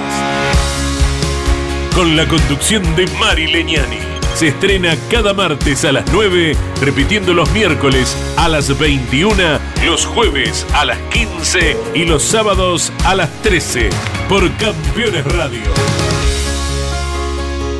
Con 1.94 2.16
la 2.16 2.26
conducción 2.28 2.96
de 2.96 3.08
Mari 3.20 3.48
Leñani. 3.48 3.98
Se 4.36 4.48
estrena 4.48 4.96
cada 5.12 5.34
martes 5.34 5.86
a 5.86 5.92
las 5.92 6.06
9, 6.12 6.56
repitiendo 6.82 7.34
los 7.34 7.52
miércoles 7.52 8.18
a 8.36 8.50
las 8.50 8.78
21, 8.80 9.60
los 9.86 10.06
jueves 10.06 10.66
a 10.74 10.86
las 10.86 10.98
15 11.12 11.78
y 11.94 12.06
los 12.06 12.24
sábados 12.24 12.92
a 13.06 13.14
las 13.16 13.30
13 13.44 13.90
por 14.28 14.50
Campeones 14.58 15.26
Radio. 15.26 15.62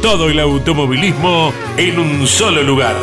Todo 0.02 0.30
el 0.30 0.40
automovilismo 0.40 1.54
en 1.78 1.98
un 1.98 2.28
solo 2.28 2.62
lugar. 2.62 2.96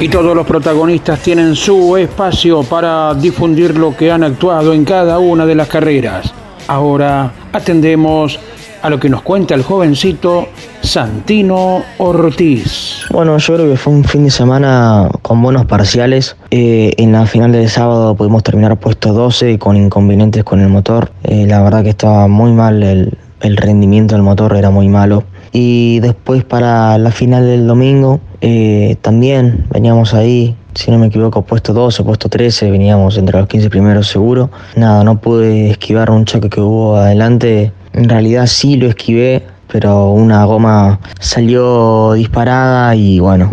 Y 0.00 0.08
todos 0.08 0.34
los 0.34 0.46
protagonistas 0.46 1.20
tienen 1.20 1.54
su 1.54 1.94
espacio 1.98 2.62
para 2.62 3.12
difundir 3.12 3.76
lo 3.76 3.94
que 3.94 4.10
han 4.10 4.24
actuado 4.24 4.72
en 4.72 4.82
cada 4.86 5.18
una 5.18 5.44
de 5.44 5.54
las 5.54 5.68
carreras. 5.68 6.32
Ahora 6.68 7.30
atendemos 7.52 8.40
a 8.80 8.88
lo 8.88 8.98
que 8.98 9.10
nos 9.10 9.20
cuenta 9.20 9.54
el 9.54 9.62
jovencito 9.62 10.48
Santino 10.80 11.82
Ortiz. 11.98 13.02
Bueno, 13.10 13.36
yo 13.36 13.54
creo 13.54 13.70
que 13.70 13.76
fue 13.76 13.92
un 13.92 14.04
fin 14.04 14.24
de 14.24 14.30
semana 14.30 15.10
con 15.20 15.42
buenos 15.42 15.66
parciales. 15.66 16.34
Eh, 16.50 16.94
en 16.96 17.12
la 17.12 17.26
final 17.26 17.52
del 17.52 17.68
sábado 17.68 18.14
pudimos 18.14 18.42
terminar 18.42 18.78
puesto 18.78 19.12
12 19.12 19.58
con 19.58 19.76
inconvenientes 19.76 20.44
con 20.44 20.60
el 20.60 20.70
motor. 20.70 21.12
Eh, 21.24 21.44
la 21.46 21.62
verdad 21.62 21.82
que 21.82 21.90
estaba 21.90 22.26
muy 22.26 22.52
mal, 22.52 22.82
el, 22.82 23.18
el 23.42 23.56
rendimiento 23.58 24.14
del 24.14 24.22
motor 24.22 24.56
era 24.56 24.70
muy 24.70 24.88
malo. 24.88 25.24
Y 25.52 26.00
después 26.00 26.42
para 26.44 26.96
la 26.96 27.10
final 27.10 27.44
del 27.44 27.66
domingo 27.66 28.20
eh, 28.40 28.96
también 29.02 29.66
veníamos 29.70 30.14
ahí, 30.14 30.56
si 30.74 30.90
no 30.90 30.98
me 30.98 31.06
equivoco, 31.06 31.42
puesto 31.42 31.72
12, 31.72 32.02
puesto 32.04 32.28
13, 32.28 32.70
veníamos 32.70 33.18
entre 33.18 33.38
los 33.38 33.48
15 33.48 33.68
primeros 33.70 34.08
seguro. 34.08 34.50
Nada, 34.76 35.04
no 35.04 35.20
pude 35.20 35.70
esquivar 35.70 36.10
un 36.10 36.24
choque 36.24 36.48
que 36.48 36.60
hubo 36.60 36.96
adelante. 36.96 37.72
En 37.92 38.08
realidad 38.08 38.46
sí 38.46 38.76
lo 38.76 38.88
esquivé, 38.88 39.42
pero 39.68 40.10
una 40.10 40.44
goma 40.44 41.00
salió 41.18 42.14
disparada 42.14 42.94
y 42.94 43.20
bueno, 43.20 43.50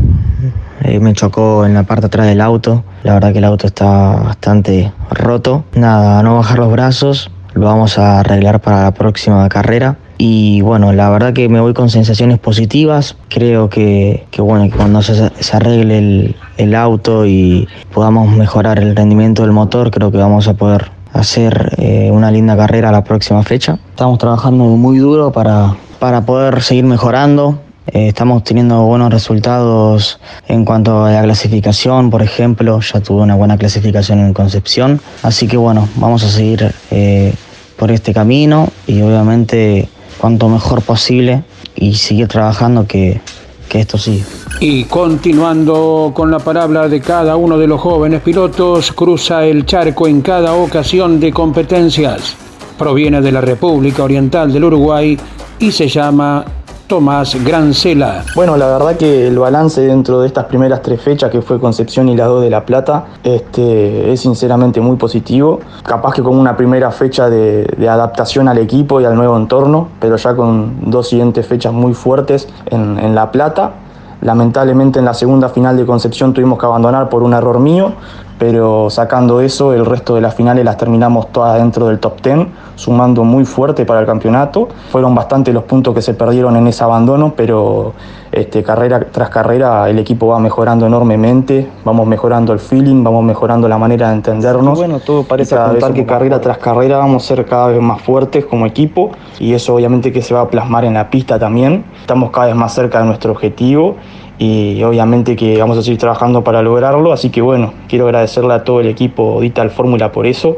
eh, 0.83 0.99
me 0.99 1.13
chocó 1.13 1.65
en 1.65 1.73
la 1.73 1.83
parte 1.83 2.05
atrás 2.05 2.27
del 2.27 2.41
auto. 2.41 2.83
La 3.03 3.13
verdad 3.15 3.33
que 3.33 3.39
el 3.39 3.45
auto 3.45 3.67
está 3.67 4.15
bastante 4.15 4.91
roto. 5.11 5.65
Nada, 5.73 6.23
no 6.23 6.35
bajar 6.35 6.59
los 6.59 6.71
brazos, 6.71 7.31
lo 7.53 7.65
vamos 7.65 7.97
a 7.97 8.19
arreglar 8.19 8.61
para 8.61 8.83
la 8.83 8.91
próxima 8.91 9.47
carrera. 9.49 9.97
Y 10.17 10.61
bueno, 10.61 10.93
la 10.93 11.09
verdad 11.09 11.33
que 11.33 11.47
me 11.47 11.59
voy 11.59 11.73
con 11.73 11.89
sensaciones 11.89 12.39
positivas. 12.39 13.15
Creo 13.29 13.69
que, 13.69 14.25
bueno, 14.39 14.65
que 14.65 14.75
cuando 14.75 15.01
se, 15.01 15.31
arregle 15.53 16.35
el, 16.57 16.75
auto 16.75 17.25
y 17.25 17.67
podamos 17.93 18.35
mejorar 18.35 18.79
el 18.79 18.95
rendimiento 18.95 19.43
del 19.43 19.51
motor, 19.51 19.91
creo 19.91 20.11
que 20.11 20.17
vamos 20.17 20.47
a 20.47 20.55
poder 20.55 20.91
hacer 21.13 21.75
eh, 21.77 22.09
una 22.11 22.31
linda 22.31 22.57
carrera 22.57 22.91
la 22.91 23.03
próxima 23.03 23.43
fecha. 23.43 23.77
Estamos 23.89 24.17
trabajando 24.17 24.63
muy 24.63 24.97
duro 24.97 25.31
para, 25.31 25.75
para 25.99 26.21
poder 26.25 26.63
seguir 26.63 26.85
mejorando. 26.85 27.59
Eh, 27.93 28.09
estamos 28.09 28.43
teniendo 28.43 28.83
buenos 28.83 29.11
resultados 29.11 30.19
en 30.47 30.65
cuanto 30.65 31.05
a 31.05 31.11
la 31.11 31.23
clasificación, 31.23 32.09
por 32.09 32.21
ejemplo, 32.21 32.81
ya 32.81 32.99
tuve 32.99 33.21
una 33.21 33.35
buena 33.35 33.57
clasificación 33.57 34.19
en 34.19 34.33
Concepción. 34.33 34.99
Así 35.23 35.47
que 35.47 35.57
bueno, 35.57 35.87
vamos 35.95 36.23
a 36.23 36.29
seguir 36.29 36.73
eh, 36.91 37.33
por 37.77 37.91
este 37.91 38.13
camino 38.13 38.67
y 38.87 39.01
obviamente 39.01 39.87
cuanto 40.17 40.49
mejor 40.49 40.81
posible 40.81 41.43
y 41.75 41.95
seguir 41.95 42.27
trabajando 42.27 42.85
que, 42.87 43.21
que 43.69 43.79
esto 43.81 43.97
siga. 43.97 44.25
Y 44.59 44.85
continuando 44.85 46.11
con 46.15 46.31
la 46.31 46.39
palabra 46.39 46.87
de 46.89 46.99
cada 46.99 47.35
uno 47.35 47.57
de 47.57 47.67
los 47.67 47.79
jóvenes 47.79 48.21
pilotos, 48.21 48.91
cruza 48.91 49.45
el 49.45 49.65
charco 49.65 50.07
en 50.07 50.21
cada 50.21 50.53
ocasión 50.53 51.19
de 51.19 51.31
competencias. 51.31 52.35
Proviene 52.77 53.21
de 53.21 53.31
la 53.31 53.41
República 53.41 54.03
Oriental 54.03 54.51
del 54.51 54.63
Uruguay 54.63 55.17
y 55.59 55.71
se 55.71 55.87
llama 55.87 56.45
Tomás 56.87 57.35
Grancela. 57.43 58.23
Bueno, 58.33 58.55
la 58.55 58.67
verdad 58.67 58.95
que 58.95 59.27
el 59.27 59.37
balance 59.37 59.81
dentro 59.81 60.21
de 60.21 60.27
estas 60.27 60.45
primeras 60.45 60.81
tres 60.81 61.01
fechas, 61.01 61.29
que 61.29 61.41
fue 61.41 61.59
Concepción 61.59 62.07
y 62.07 62.15
las 62.15 62.27
dos 62.27 62.41
de 62.41 62.49
La 62.49 62.65
Plata, 62.65 63.07
este, 63.23 64.13
es 64.13 64.21
sinceramente 64.21 64.79
muy 64.79 64.95
positivo. 64.95 65.59
Capaz 65.83 66.13
que 66.13 66.23
con 66.23 66.37
una 66.37 66.55
primera 66.55 66.89
fecha 66.91 67.29
de, 67.29 67.67
adaptación 67.89 68.47
al 68.47 68.57
equipo 68.57 69.01
y 69.01 69.05
al 69.05 69.15
nuevo 69.15 69.35
entorno, 69.35 69.89
pero 69.99 70.15
ya 70.15 70.33
con 70.35 70.89
dos 70.89 71.09
siguientes 71.09 71.45
fechas 71.45 71.73
muy 71.73 71.93
fuertes 71.93 72.47
en, 72.67 72.97
en 72.99 73.13
La 73.13 73.31
Plata. 73.31 73.73
Lamentablemente 74.21 74.99
en 74.99 75.05
la 75.05 75.13
segunda 75.13 75.49
final 75.49 75.75
de 75.75 75.85
Concepción 75.85 76.33
tuvimos 76.33 76.57
que 76.57 76.65
abandonar 76.65 77.09
por 77.09 77.21
un 77.21 77.33
error 77.33 77.59
mío, 77.59 77.91
pero 78.37 78.89
sacando 78.89 79.41
eso, 79.41 79.73
el 79.73 79.85
resto 79.85 80.15
de 80.15 80.21
las 80.21 80.35
finales 80.35 80.63
las 80.63 80.77
terminamos 80.77 81.31
todas 81.31 81.57
dentro 81.57 81.87
del 81.87 81.99
top 81.99 82.21
10, 82.21 82.47
sumando 82.75 83.23
muy 83.23 83.45
fuerte 83.45 83.85
para 83.85 84.01
el 84.01 84.05
campeonato. 84.05 84.69
Fueron 84.91 85.15
bastante 85.15 85.51
los 85.51 85.63
puntos 85.63 85.95
que 85.95 86.01
se 86.01 86.13
perdieron 86.13 86.55
en 86.55 86.67
ese 86.67 86.83
abandono, 86.83 87.33
pero 87.35 87.93
este, 88.31 88.61
carrera 88.61 88.99
tras 89.11 89.29
carrera 89.29 89.89
el 89.89 89.97
equipo 89.99 90.27
va 90.27 90.39
mejorando 90.39 90.85
enormemente, 90.85 91.67
vamos 91.83 92.05
mejorando 92.05 92.53
el 92.53 92.59
feeling, 92.59 93.03
vamos 93.03 93.23
mejorando 93.23 93.67
la 93.67 93.77
manera 93.77 94.09
de 94.09 94.15
entendernos. 94.15 94.77
bueno, 94.77 94.99
todo 94.99 95.23
parece 95.23 95.55
que 95.93 96.05
carrera 96.05 96.39
tras 96.39 96.59
carrera 96.59 96.97
vamos 96.97 97.23
a 97.23 97.27
ser 97.27 97.45
cada 97.45 97.67
vez 97.67 97.81
más 97.81 98.01
fuertes 98.01 98.45
como 98.45 98.65
equipo 98.65 99.11
y 99.39 99.53
eso 99.53 99.73
obviamente 99.73 100.11
que 100.11 100.21
se 100.21 100.33
va 100.33 100.41
a 100.41 100.47
plasmar 100.49 100.85
en 100.85 100.93
la 100.93 101.09
pista 101.09 101.39
también. 101.39 101.85
Estamos 102.01 102.29
cada 102.31 102.47
vez 102.47 102.55
más 102.55 102.73
cerca 102.73 102.99
de 102.99 103.05
nuestro 103.05 103.31
objetivo 103.31 103.95
y 104.39 104.83
obviamente 104.83 105.35
que 105.35 105.57
vamos 105.57 105.77
a 105.77 105.81
seguir 105.81 105.99
trabajando 105.99 106.43
para 106.43 106.61
lograrlo, 106.61 107.11
así 107.11 107.29
que 107.29 107.41
bueno, 107.41 107.73
quiero 107.87 108.05
agradecerle 108.05 108.53
a 108.53 108.63
todo 108.63 108.79
el 108.79 108.87
equipo 108.87 109.39
Dital 109.41 109.71
Fórmula 109.71 110.11
por 110.11 110.27
eso, 110.27 110.57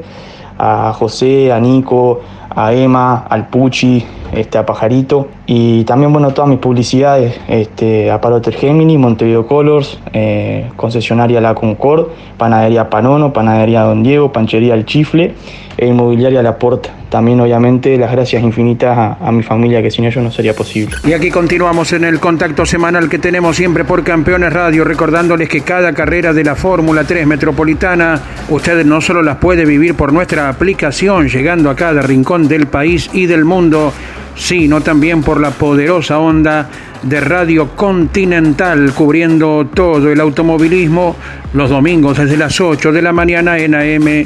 a 0.58 0.92
José, 0.94 1.52
a 1.52 1.60
Nico, 1.60 2.22
a 2.50 2.74
Emma, 2.74 3.26
al 3.30 3.48
Puchi, 3.48 4.06
este, 4.32 4.58
a 4.58 4.66
Pajarito 4.66 5.28
y 5.46 5.84
también 5.86 6.14
bueno 6.14 6.32
todas 6.32 6.50
mis 6.50 6.60
publicidades, 6.60 7.40
este, 7.48 8.12
a 8.12 8.22
Paroter 8.22 8.54
Gemini, 8.54 8.98
Montevideo 8.98 9.48
Colors, 9.48 10.00
eh, 10.14 10.70
concesionaria 10.76 11.42
La 11.42 11.56
Concord, 11.56 12.10
Panadería 12.38 12.90
Panono, 12.90 13.34
Panadería 13.34 13.82
Don 13.82 14.04
Diego, 14.04 14.32
Panchería 14.32 14.76
El 14.76 14.86
Chifle 14.86 15.34
e 15.78 15.88
Inmobiliaria 15.88 16.44
La 16.44 16.58
Porta. 16.58 16.92
También 17.10 17.40
obviamente 17.40 17.98
las 17.98 18.12
gracias 18.12 18.44
infinitas 18.44 19.18
a, 19.20 19.32
mi 19.32 19.42
familia 19.42 19.82
que 19.82 19.90
sin 19.90 20.06
ellos 20.06 20.24
no 20.24 20.30
sería 20.30 20.54
posible. 20.54 20.96
Y 21.04 21.14
aquí 21.14 21.32
continuamos 21.32 21.92
en 21.94 22.04
el 22.04 22.20
contacto 22.20 22.66
semanal 22.68 23.10
que 23.10 23.18
tenemos 23.18 23.56
siempre 23.56 23.84
por 23.84 24.04
Campeones 24.04 24.54
Radio, 24.54 24.84
recordándoles 24.84 25.50
que 25.50 25.62
cada 25.62 25.94
carrera 25.94 26.34
de 26.34 26.44
la 26.44 26.56
Fórmula 26.56 27.04
3 27.06 27.26
Metropolitana, 27.26 28.22
ustedes 28.50 28.86
no 28.86 29.02
solo 29.02 29.24
las 29.24 29.38
puede 29.38 29.66
vivir 29.66 29.96
por 29.96 30.14
nuestra 30.14 30.50
aplicación, 30.50 31.28
llegando 31.30 31.72
a 31.72 31.76
cada 31.76 32.04
rincón 32.04 32.39
del 32.48 32.68
país 32.68 33.10
y 33.14 33.26
del 33.26 33.44
mundo, 33.46 33.92
sino 34.36 34.82
también 34.82 35.22
por 35.22 35.42
la 35.42 35.52
poderosa 35.52 36.20
onda 36.20 36.70
de 37.02 37.22
Radio 37.22 37.76
Continental, 37.76 38.94
cubriendo 38.94 39.68
todo 39.74 40.12
el 40.12 40.20
automovilismo 40.20 41.16
los 41.54 41.70
domingos 41.70 42.18
desde 42.18 42.36
las 42.38 42.60
8 42.60 42.92
de 42.92 43.02
la 43.02 43.14
mañana 43.14 43.58
en 43.58 43.76
AM 43.76 44.26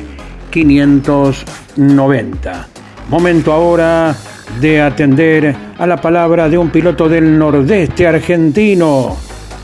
590. 0.50 2.68
Momento 3.10 3.52
ahora 3.52 4.16
de 4.60 4.82
atender 4.82 5.56
a 5.78 5.88
la 5.88 5.98
palabra 5.98 6.50
de 6.50 6.58
un 6.58 6.70
piloto 6.70 7.08
del 7.10 7.38
nordeste 7.38 8.08
argentino. 8.08 9.16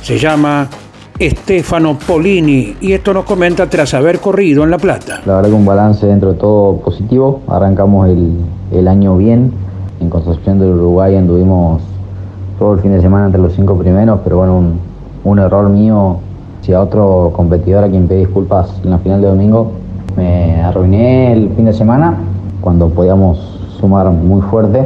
Se 0.01 0.17
llama 0.17 0.67
Estefano 1.19 1.97
Polini 1.99 2.77
y 2.79 2.93
esto 2.93 3.13
nos 3.13 3.25
comenta 3.25 3.69
tras 3.69 3.93
haber 3.93 4.19
corrido 4.19 4.63
en 4.63 4.71
La 4.71 4.77
Plata. 4.77 5.19
La 5.25 5.35
verdad 5.35 5.49
que 5.49 5.55
un 5.55 5.65
balance 5.65 6.07
dentro 6.07 6.31
de 6.31 6.39
todo 6.39 6.77
positivo. 6.77 7.41
Arrancamos 7.49 8.07
el, 8.07 8.87
año 8.87 9.17
bien. 9.17 9.51
En 9.99 10.09
Concepción 10.09 10.59
del 10.59 10.69
Uruguay 10.69 11.17
anduvimos 11.17 11.81
todo 12.57 12.75
el 12.75 12.79
fin 12.79 12.93
de 12.93 13.01
semana 13.01 13.25
entre 13.25 13.41
los 13.41 13.53
cinco 13.53 13.75
primeros, 13.75 14.21
pero 14.23 14.37
bueno, 14.37 14.63
un, 15.25 15.39
error 15.39 15.67
mío. 15.67 16.19
Si 16.61 16.71
a 16.71 16.81
otro 16.81 17.33
competidor 17.35 17.83
a 17.83 17.89
quien 17.89 18.07
pedí 18.07 18.19
disculpas 18.19 18.79
en 18.85 18.91
la 18.91 18.99
final 18.99 19.19
de 19.19 19.27
domingo, 19.27 19.73
me 20.15 20.61
arruiné 20.61 21.33
el 21.33 21.49
fin 21.49 21.65
de 21.65 21.73
semana 21.73 22.15
cuando 22.61 22.87
podíamos 22.87 23.59
sumar 23.77 24.09
muy 24.09 24.41
fuerte. 24.43 24.85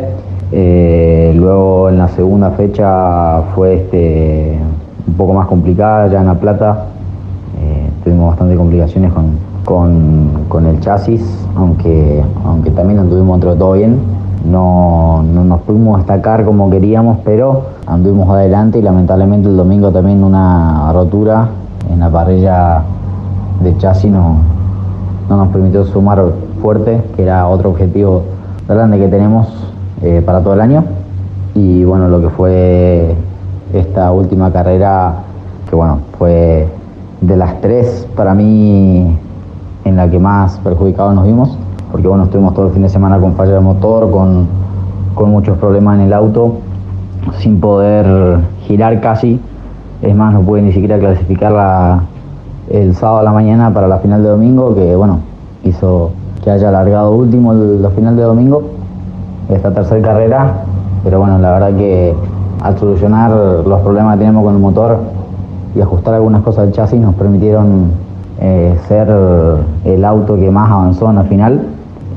Eh, 0.52 1.34
luego 1.36 1.89
en 1.89 2.00
la 2.00 2.08
segunda 2.10 2.50
fecha 2.52 3.41
fue 3.54 3.76
este, 3.76 4.53
un 5.08 5.13
poco 5.13 5.34
más 5.34 5.48
complicada 5.48 6.08
ya 6.08 6.20
en 6.22 6.28
La 6.28 6.36
Plata. 6.36 6.86
Eh, 7.60 7.89
tuvimos 8.04 8.30
bastantes 8.30 8.58
complicaciones 8.58 9.12
con, 9.66 10.66
el 10.66 10.80
chasis, 10.82 11.22
aunque, 11.56 12.24
aunque 12.46 12.72
también 12.72 13.00
anduvimos 13.00 13.36
entre 13.36 13.56
todo 13.56 13.74
bien. 13.74 14.00
No, 14.46 15.24
no, 15.24 15.44
nos 15.46 15.62
pudimos 15.62 16.00
destacar 16.00 16.44
como 16.44 16.70
queríamos, 16.70 17.20
pero 17.24 17.68
anduvimos 17.88 18.30
adelante 18.30 18.80
y 18.80 18.82
lamentablemente 18.82 19.48
el 19.48 19.56
domingo 19.56 19.92
también 19.92 20.24
una 20.24 20.92
rotura 20.92 21.48
en 21.89 22.00
la 22.00 22.10
parrilla 22.10 22.84
de 23.63 23.78
chasis 23.78 24.12
no, 24.12 24.36
no 25.30 25.38
nos 25.38 25.48
permitió 25.48 25.86
sumar 25.86 26.22
fuerte, 26.62 27.02
que 27.16 27.24
era 27.24 27.48
otro 27.48 27.70
objetivo 27.70 28.24
grande 28.68 28.98
que 28.98 29.08
tenemos 29.08 29.48
eh, 30.02 30.22
para 30.26 30.42
todo 30.42 30.54
el 30.54 30.62
año. 30.62 30.84
Y 31.56 31.84
bueno, 31.84 32.08
lo 32.08 32.20
que 32.20 32.30
fue 32.30 33.16
esta 33.74 34.12
última 34.12 34.52
carrera, 34.52 35.16
que 35.70 35.76
bueno, 35.76 36.00
fue 36.18 36.68
de 37.22 37.38
las 37.38 37.60
tres 37.62 38.08
para 38.16 38.34
mí 38.34 39.18
en 39.86 39.96
la 39.96 40.10
que 40.10 40.20
más 40.20 40.58
perjudicados 40.60 41.16
nos 41.16 41.26
vimos, 41.26 41.58
porque 41.92 42.08
bueno, 42.08 42.24
estuvimos 42.26 42.54
todo 42.54 42.68
el 42.68 42.74
fin 42.74 42.84
de 42.84 42.90
semana 42.90 43.20
con 43.20 43.34
falla 43.34 43.54
de 43.54 43.60
motor, 43.60 44.10
con, 44.12 44.48
con 45.16 45.30
muchos 45.32 45.58
problemas 45.58 46.00
en 46.00 46.06
el 46.06 46.14
auto, 46.14 46.56
sin 47.40 47.60
poder 47.60 48.40
girar 48.62 49.00
casi. 49.02 49.40
Es 50.02 50.16
más, 50.16 50.34
no 50.34 50.42
pude 50.42 50.62
ni 50.62 50.74
siquiera 50.74 51.00
clasificar 51.00 51.52
la, 51.52 52.02
el 52.70 52.96
sábado 52.96 53.20
a 53.20 53.24
la 53.24 53.32
mañana 53.32 53.74
para 53.74 53.88
la 53.88 54.00
final 54.00 54.22
de 54.22 54.30
domingo, 54.30 54.76
que 54.76 54.96
bueno, 54.96 55.20
hizo 55.64 56.12
que 56.44 56.52
haya 56.52 56.70
alargado 56.70 57.12
último 57.14 57.54
la 57.54 57.90
final 57.90 58.18
de 58.18 58.24
domingo, 58.24 58.64
esta 59.50 59.72
tercera 59.72 60.02
carrera, 60.02 60.54
pero 61.04 61.20
bueno, 61.20 61.38
la 61.40 61.52
verdad 61.52 61.78
que 61.78 62.14
al 62.63 62.78
solucionar 62.80 63.32
los 63.32 63.82
problemas 63.82 64.15
que 64.15 64.19
tenemos 64.19 64.43
con 64.43 64.56
el 64.56 64.60
motor 64.60 64.97
y 65.76 65.82
ajustar 65.82 66.15
algunas 66.15 66.41
cosas 66.41 66.65
del 66.65 66.73
chasis 66.73 66.99
nos 66.99 67.13
permitieron 67.15 67.91
eh, 68.39 68.76
ser 68.88 69.10
el 69.86 70.06
auto 70.06 70.36
que 70.36 70.49
más 70.49 70.71
avanzó 70.71 71.10
en 71.10 71.17
la 71.17 71.23
final, 71.23 71.62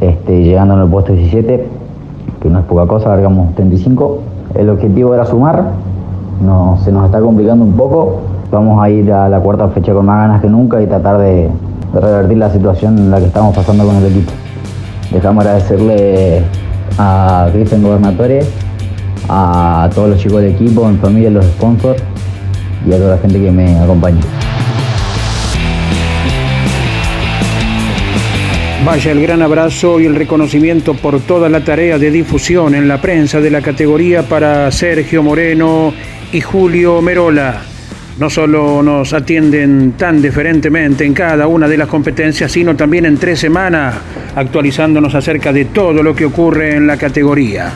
este, 0.01 0.43
llegando 0.43 0.75
en 0.75 0.81
el 0.81 0.89
puesto 0.89 1.13
17, 1.13 1.69
que 2.41 2.51
no 2.51 2.61
es 2.61 2.65
poca 2.65 2.87
cosa, 2.87 3.09
largamos 3.11 3.55
35. 3.55 4.19
El 4.55 4.71
objetivo 4.71 5.15
era 5.15 5.27
sumar, 5.27 5.65
no, 6.43 6.79
se 6.79 6.93
nos 6.93 7.05
está 7.05 7.21
complicando 7.21 7.65
un 7.65 7.73
poco, 7.73 8.21
Vamos 8.51 8.81
a 8.81 8.89
ir 8.89 9.13
a 9.13 9.29
la 9.29 9.41
cuarta 9.41 9.67
fecha 9.69 9.93
con 9.93 10.07
más 10.07 10.19
ganas 10.19 10.41
que 10.41 10.49
nunca 10.49 10.81
y 10.81 10.87
tratar 10.87 11.19
de, 11.19 11.51
revertir 11.93 12.39
la 12.39 12.51
situación 12.51 12.97
en 12.97 13.11
la 13.11 13.19
que 13.19 13.27
estamos 13.27 13.55
pasando 13.57 13.85
con 13.85 13.97
el 13.97 14.07
equipo. 14.07 14.31
Dejamos 15.11 15.45
agradecerle 15.45 16.43
a 16.99 17.49
Cristian 17.53 17.83
Gobernatore, 17.83 18.41
a 19.29 19.89
todos 19.95 20.11
los 20.11 20.19
chicos 20.21 20.43
del 20.43 20.53
equipo, 20.53 20.87
a 20.87 20.91
mi 20.91 20.99
familia, 20.99 21.29
a 21.29 21.33
los 21.33 21.47
sponsors 21.47 22.03
y 22.87 22.93
a 22.93 22.97
toda 22.97 23.17
la 23.17 23.19
gente 23.19 23.41
que 23.41 23.51
me 23.51 23.79
acompaña. 23.79 24.21
Vaya 28.85 29.11
el 29.13 29.21
gran 29.21 29.43
abrazo 29.43 29.99
y 29.99 30.07
el 30.07 30.15
reconocimiento 30.15 30.95
por 30.95 31.19
toda 31.21 31.49
la 31.49 31.65
tarea 31.65 31.99
de 31.99 32.11
difusión 32.11 32.75
en 32.75 32.87
la 32.87 33.01
prensa 33.01 33.41
de 33.41 33.51
la 33.51 33.61
categoría 33.61 34.23
para 34.23 34.71
Sergio 34.71 35.23
Moreno 35.23 35.93
y 36.33 36.41
Julio 36.41 37.03
Merola 37.03 37.63
no 38.19 38.31
solo 38.31 38.83
nos 38.83 39.13
atienden 39.13 39.93
tan 39.93 40.23
diferentemente 40.23 41.05
en 41.05 41.13
cada 41.13 41.47
una 41.47 41.69
de 41.69 41.77
las 41.77 41.89
competencias, 41.89 42.51
sino 42.51 42.75
también 42.75 43.05
en 43.05 43.19
tres 43.19 43.41
semanas, 43.41 43.95
actualizándonos 44.35 45.15
acerca 45.15 45.53
de 45.53 45.67
todo 45.67 46.03
lo 46.03 46.15
que 46.15 46.25
ocurre 46.25 46.77
en 46.77 46.87
la 46.87 46.97
categoría. 46.97 47.73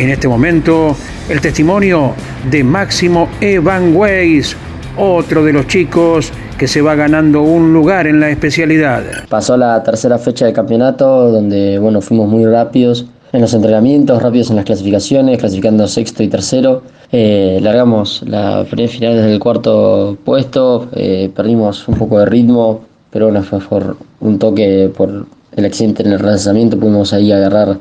En 0.00 0.08
este 0.08 0.28
momento, 0.28 0.96
el 1.28 1.42
testimonio 1.42 2.14
de 2.50 2.64
Máximo 2.64 3.28
Evan 3.38 3.94
Weiss, 3.94 4.56
otro 4.96 5.44
de 5.44 5.52
los 5.52 5.66
chicos 5.66 6.32
que 6.56 6.66
se 6.66 6.80
va 6.80 6.94
ganando 6.94 7.42
un 7.42 7.74
lugar 7.74 8.06
en 8.06 8.18
la 8.18 8.30
especialidad. 8.30 9.02
Pasó 9.28 9.58
la 9.58 9.82
tercera 9.82 10.16
fecha 10.18 10.46
de 10.46 10.54
campeonato, 10.54 11.30
donde 11.30 11.78
bueno, 11.78 12.00
fuimos 12.00 12.30
muy 12.30 12.46
rápidos 12.46 13.04
en 13.34 13.42
los 13.42 13.52
entrenamientos, 13.52 14.22
rápidos 14.22 14.48
en 14.48 14.56
las 14.56 14.64
clasificaciones, 14.64 15.38
clasificando 15.38 15.86
sexto 15.86 16.22
y 16.22 16.28
tercero. 16.28 16.82
Eh, 17.12 17.58
largamos 17.60 18.22
la 18.26 18.64
final 18.64 19.16
desde 19.16 19.34
el 19.34 19.38
cuarto 19.38 20.16
puesto, 20.24 20.88
eh, 20.94 21.30
perdimos 21.36 21.86
un 21.88 21.96
poco 21.96 22.20
de 22.20 22.24
ritmo, 22.24 22.80
pero 23.10 23.26
bueno, 23.26 23.42
fue 23.42 23.58
por 23.58 23.98
un 24.20 24.38
toque 24.38 24.90
por 24.96 25.26
el 25.56 25.64
accidente 25.64 26.02
en 26.02 26.12
el 26.12 26.18
relanzamiento, 26.18 26.78
pudimos 26.78 27.12
ahí 27.12 27.32
agarrar 27.32 27.78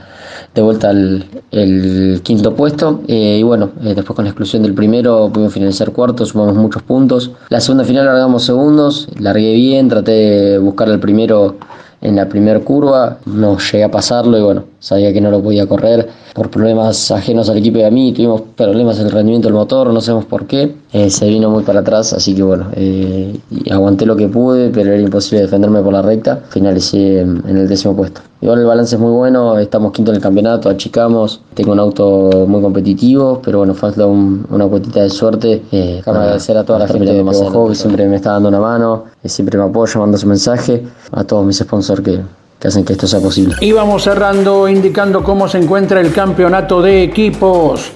de 0.54 0.62
vuelta 0.62 0.92
el, 0.92 2.22
quinto 2.24 2.56
puesto. 2.56 3.02
Eh, 3.08 3.38
y 3.40 3.44
bueno, 3.44 3.72
después 3.82 4.16
con 4.16 4.26
la 4.26 4.32
exclusión 4.32 4.64
del 4.64 4.74
primero 4.74 5.30
pudimos 5.32 5.54
finalizar 5.54 5.92
cuarto, 5.92 6.26
sumamos 6.26 6.56
muchos 6.56 6.84
puntos. 6.84 7.32
La 7.50 7.62
segunda 7.62 7.84
final 7.84 8.06
largamos 8.06 8.44
segundos, 8.44 9.08
largué 9.20 9.54
bien, 9.54 9.88
traté 9.88 10.12
de 10.12 10.58
buscar 10.58 10.90
el 10.90 11.00
primero 11.00 11.58
en 12.02 12.16
la 12.16 12.28
primera 12.28 12.60
curva, 12.60 13.18
no 13.26 13.58
llegué 13.58 13.84
a 13.84 13.92
pasarlo 13.92 14.38
y 14.38 14.42
bueno, 14.42 14.64
sabía 14.80 15.12
que 15.12 15.20
no 15.22 15.32
lo 15.32 15.42
podía 15.42 15.68
correr 15.68 16.08
por 16.34 16.50
problemas 16.50 17.12
ajenos 17.12 17.50
al 17.50 17.58
equipo 17.58 17.80
y 17.80 17.84
a 17.84 17.92
mí, 17.92 18.14
tuvimos 18.14 18.42
problemas 18.56 19.00
en 19.00 19.08
el 19.08 19.12
rendimiento 19.12 19.48
del 19.48 19.56
motor, 19.56 19.92
no 19.92 20.00
sabemos 20.02 20.26
por 20.26 20.46
qué, 20.46 20.76
eh, 20.94 21.10
se 21.10 21.28
vino 21.28 21.50
muy 21.50 21.64
para 21.64 21.82
atrás, 21.82 22.14
así 22.14 22.34
que 22.34 22.44
bueno, 22.44 22.68
eh, 22.74 23.38
aguanté 23.70 24.06
lo 24.06 24.16
que 24.16 24.28
pude, 24.28 24.70
pero 24.70 24.94
era 24.94 25.02
imposible 25.02 25.42
defenderme 25.42 25.82
por 25.82 25.94
la 25.94 26.02
recta, 26.02 26.44
finalicé 26.50 27.22
en 27.22 27.58
el 27.58 27.68
décimo 27.68 27.96
puesto. 27.96 28.22
Igual 28.42 28.60
el 28.60 28.66
balance 28.66 28.96
es 28.96 29.02
muy 29.02 29.12
bueno, 29.12 29.60
estamos 29.60 29.92
quinto 29.92 30.12
en 30.12 30.18
el 30.18 30.24
campeonato, 30.24 30.70
achicamos, 30.70 31.42
tengo 31.54 31.74
un 31.74 31.80
auto 31.80 32.46
muy 32.48 32.62
competitivo, 32.62 33.42
pero 33.44 33.58
bueno, 33.58 33.74
falta 33.74 34.06
una 34.06 34.66
cuotita 34.66 35.02
de 35.02 35.10
suerte. 35.10 35.64
Eh, 35.74 36.02
agradecer 36.06 36.56
a 36.56 36.64
toda 36.64 36.80
la 36.80 36.88
gente 36.88 37.06
que 37.06 37.24
me 37.24 37.32
que 37.32 37.76
siempre 37.76 38.08
me 38.08 38.16
está 38.16 38.32
dando 38.32 38.48
una 38.48 38.62
mano, 38.62 39.06
siempre 39.26 39.58
me 39.58 39.66
apoya, 39.66 40.00
manda 40.00 40.18
su 40.18 40.26
mensaje, 40.26 40.86
a 41.12 41.24
todos 41.26 41.46
mis 41.46 41.58
sponsors 41.58 42.02
que, 42.02 42.22
que 42.58 42.68
hacen 42.70 42.86
que 42.86 42.94
esto 42.94 43.08
sea 43.08 43.20
posible. 43.20 43.56
Y 43.60 43.74
vamos 43.74 44.04
cerrando 44.04 44.70
indicando 44.70 45.22
cómo 45.22 45.50
se 45.50 45.58
encuentra 45.58 46.00
el 46.00 46.14
campeonato 46.14 46.82
de 46.82 47.04
equipos. 47.04 47.92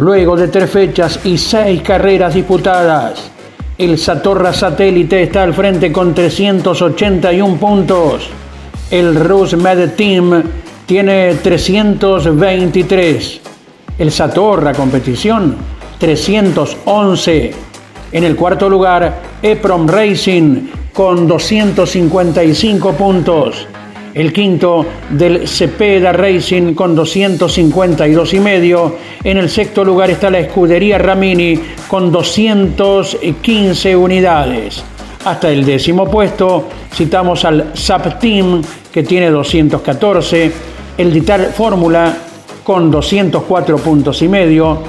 Luego 0.00 0.36
de 0.36 0.48
tres 0.48 0.70
fechas 0.70 1.20
y 1.24 1.38
seis 1.38 1.82
carreras 1.82 2.34
disputadas, 2.34 3.30
el 3.78 3.96
Satorra 3.96 4.52
Satélite 4.52 5.22
está 5.22 5.44
al 5.44 5.54
frente 5.54 5.92
con 5.92 6.12
381 6.12 7.56
puntos. 7.58 8.28
El 8.90 9.14
Med 9.56 9.94
Team 9.94 10.42
tiene 10.86 11.34
323. 11.42 13.40
El 13.98 14.12
Satorra 14.12 14.74
Competición 14.74 15.56
311. 15.98 17.52
En 18.12 18.24
el 18.24 18.36
cuarto 18.36 18.68
lugar, 18.68 19.22
Eprom 19.42 19.88
Racing 19.88 20.68
con 20.92 21.26
255 21.26 22.92
puntos. 22.92 23.66
El 24.12 24.32
quinto 24.32 24.86
del 25.10 25.48
Cepeda 25.48 26.12
Racing 26.12 26.74
con 26.74 26.94
252 26.94 28.34
y 28.34 28.40
medio. 28.40 28.96
En 29.24 29.38
el 29.38 29.48
sexto 29.50 29.82
lugar 29.84 30.10
está 30.10 30.30
la 30.30 30.38
Escudería 30.38 30.98
Ramini 30.98 31.58
con 31.88 32.12
215 32.12 33.96
unidades. 33.96 34.84
Hasta 35.24 35.50
el 35.50 35.64
décimo 35.64 36.10
puesto 36.10 36.68
citamos 36.92 37.46
al 37.46 37.70
SAP 37.72 38.18
Team 38.18 38.62
que 38.92 39.02
tiene 39.02 39.30
214, 39.30 40.52
el 40.98 41.12
Ditar 41.12 41.52
Fórmula 41.52 42.14
con 42.62 42.90
204 42.90 43.78
puntos 43.78 44.20
y 44.20 44.28
medio, 44.28 44.80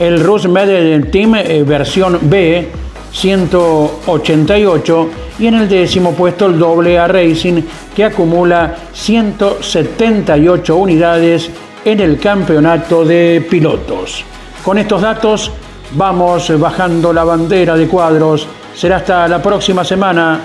el 0.00 0.24
Rus 0.24 0.48
Med 0.48 1.10
Team 1.10 1.34
eh, 1.34 1.62
versión 1.62 2.18
B 2.22 2.68
188 3.12 5.10
y 5.38 5.46
en 5.46 5.54
el 5.54 5.68
décimo 5.68 6.12
puesto 6.12 6.46
el 6.46 6.62
AA 6.62 7.08
Racing 7.08 7.62
que 7.94 8.04
acumula 8.04 8.74
178 8.94 10.74
unidades 10.74 11.50
en 11.84 12.00
el 12.00 12.18
campeonato 12.18 13.04
de 13.04 13.46
pilotos. 13.48 14.24
Con 14.64 14.78
estos 14.78 15.02
datos 15.02 15.50
vamos 15.94 16.58
bajando 16.58 17.12
la 17.12 17.24
bandera 17.24 17.76
de 17.76 17.86
cuadros 17.86 18.48
Será 18.74 18.96
hasta 18.96 19.28
la 19.28 19.42
próxima 19.42 19.84
semana. 19.84 20.40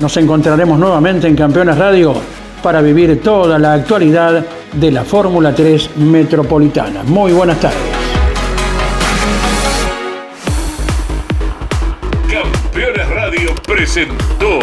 Nos 0.00 0.16
encontraremos 0.16 0.78
nuevamente 0.78 1.28
en 1.28 1.36
Campeones 1.36 1.76
Radio 1.76 2.14
para 2.62 2.80
vivir 2.80 3.20
toda 3.22 3.58
la 3.58 3.74
actualidad 3.74 4.44
de 4.72 4.90
la 4.90 5.04
Fórmula 5.04 5.54
3 5.54 5.96
Metropolitana. 5.98 7.02
Muy 7.04 7.32
buenas 7.32 7.60
tardes. 7.60 7.78
Campeones 12.30 13.08
Radio 13.10 13.54
presentó 13.66 14.58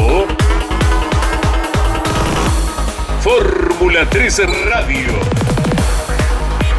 Fórmula 3.21 4.07
3 4.09 4.41
Radio 4.65 5.50